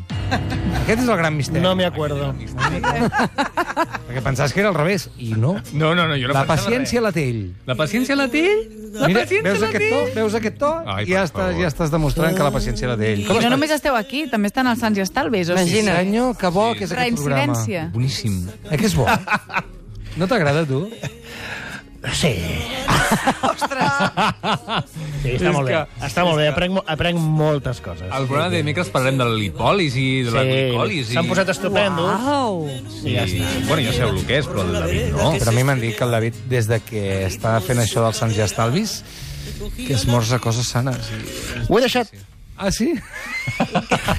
Aquest 0.83 1.01
és 1.03 1.09
el 1.09 1.17
gran 1.19 1.37
misteri. 1.37 1.63
No 1.63 1.75
me 1.79 1.85
acuerdo. 1.87 2.33
Perquè 2.35 4.23
pensaves 4.25 4.53
que 4.53 4.61
era 4.61 4.69
al 4.71 4.75
revés, 4.75 5.09
i 5.19 5.31
no. 5.35 5.55
No, 5.73 5.95
no, 5.95 6.07
no, 6.09 6.17
jo 6.19 6.29
no 6.29 6.35
La 6.35 6.43
pensava 6.45 6.57
paciència 6.57 7.01
la 7.05 7.13
té 7.15 7.25
ell. 7.31 7.43
La 7.67 7.77
paciència 7.79 8.17
la 8.19 8.27
té 8.33 8.43
ell? 8.51 8.63
La 8.95 9.07
Mira, 9.07 9.21
paciència 9.23 9.47
veus 9.53 9.61
la 9.63 9.69
aquest 9.71 9.85
té 9.85 9.91
to? 9.91 10.01
ell? 10.03 10.15
Veus 10.19 10.35
aquest 10.41 10.59
to? 10.59 10.71
Ai, 10.87 11.05
I 11.05 11.13
ja, 11.13 11.21
per 11.21 11.29
estàs, 11.29 11.47
favor. 11.47 11.61
ja 11.63 11.69
estàs 11.71 11.93
demostrant 11.95 12.37
que 12.37 12.43
la 12.49 12.51
paciència 12.55 12.89
la 12.91 12.97
té 12.99 13.13
ell. 13.13 13.21
I 13.23 13.29
no 13.29 13.37
estàs? 13.39 13.51
només 13.55 13.71
esteu 13.77 13.95
aquí, 13.99 14.25
també 14.33 14.51
estan 14.51 14.67
als 14.67 14.83
Sants 14.83 14.99
i 14.99 15.05
Estalvis. 15.07 15.51
O 15.55 15.59
sigui, 15.59 15.81
Sí, 15.81 15.87
senyor, 15.87 16.35
que 16.37 16.49
bo 16.51 16.73
que 16.75 16.85
és 16.89 16.93
aquest 16.93 17.17
programa. 17.21 17.53
reincidència. 17.55 17.91
Boníssim. 17.95 18.41
Eh 18.71 18.77
que 18.79 18.87
és 18.91 18.95
bo? 18.99 19.07
No 20.19 20.27
t'agrada, 20.27 20.65
tu? 20.67 20.89
Sí, 22.13 22.33
està 23.79 24.83
És 25.25 25.43
molt 25.53 25.69
bé. 25.69 25.73
que- 25.75 26.07
Està 26.07 26.25
molt 26.27 26.39
bé, 26.41 26.49
aprenc, 26.49 26.81
aprenc 26.87 27.19
moltes 27.21 27.81
coses. 27.85 28.09
Al 28.11 28.27
programa 28.27 28.51
de 28.51 28.61
dimecres 28.63 28.89
parlarem 28.93 29.19
de 29.19 29.25
la 29.29 29.37
lipòlisi, 29.37 30.23
de 30.27 30.31
la 30.35 30.43
glicòlisi... 30.45 31.13
s'han 31.15 31.29
posat 31.29 31.49
estupendos. 31.55 32.11
Au! 32.35 32.65
I 33.05 33.15
ja 33.17 33.25
està. 33.29 33.51
Bueno, 33.69 33.83
ja 33.87 33.93
sabeu 33.97 34.17
el 34.17 34.25
que 34.27 34.39
és, 34.41 34.49
però 34.51 34.65
el 34.67 34.73
David 34.79 35.13
no. 35.17 35.31
Però 35.39 35.53
a 35.53 35.57
mi 35.57 35.65
m'han 35.69 35.81
dit 35.81 35.97
que 35.99 36.05
el 36.09 36.11
David, 36.17 36.35
des 36.51 36.67
de 36.71 36.81
que 36.85 37.05
està 37.29 37.57
fent 37.65 37.79
això 37.83 38.03
dels 38.07 38.17
Sants 38.23 38.37
i 38.39 38.45
Estalvis, 38.47 38.99
que 39.77 39.93
esmorza 39.95 40.39
coses 40.43 40.69
sanes. 40.69 41.11
I... 41.15 41.65
Ho 41.69 41.79
he 41.79 41.85
deixat. 41.87 42.11
Ah, 42.61 42.69
sí? 42.71 42.91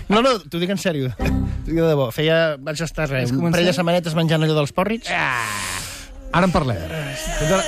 No, 0.09 0.21
no, 0.25 0.31
t'ho 0.41 0.57
dic 0.57 0.71
en 0.73 0.79
sèrio. 0.81 1.11
T'ho 1.19 1.67
dic 1.67 1.75
de 1.77 1.85
debò. 1.91 2.07
Feia, 2.15 2.55
vaig 2.57 2.81
estar 2.81 3.05
res, 3.09 3.29
Has 3.29 3.37
un 3.37 3.51
parell 3.53 3.69
de 3.69 3.75
setmanetes 3.77 4.15
menjant 4.17 4.41
allò 4.41 4.55
dels 4.57 4.73
pòrrits. 4.73 5.11
Ara 5.13 6.47
en 6.47 6.51
parlem. 6.55 6.79
Quedó 7.37 7.59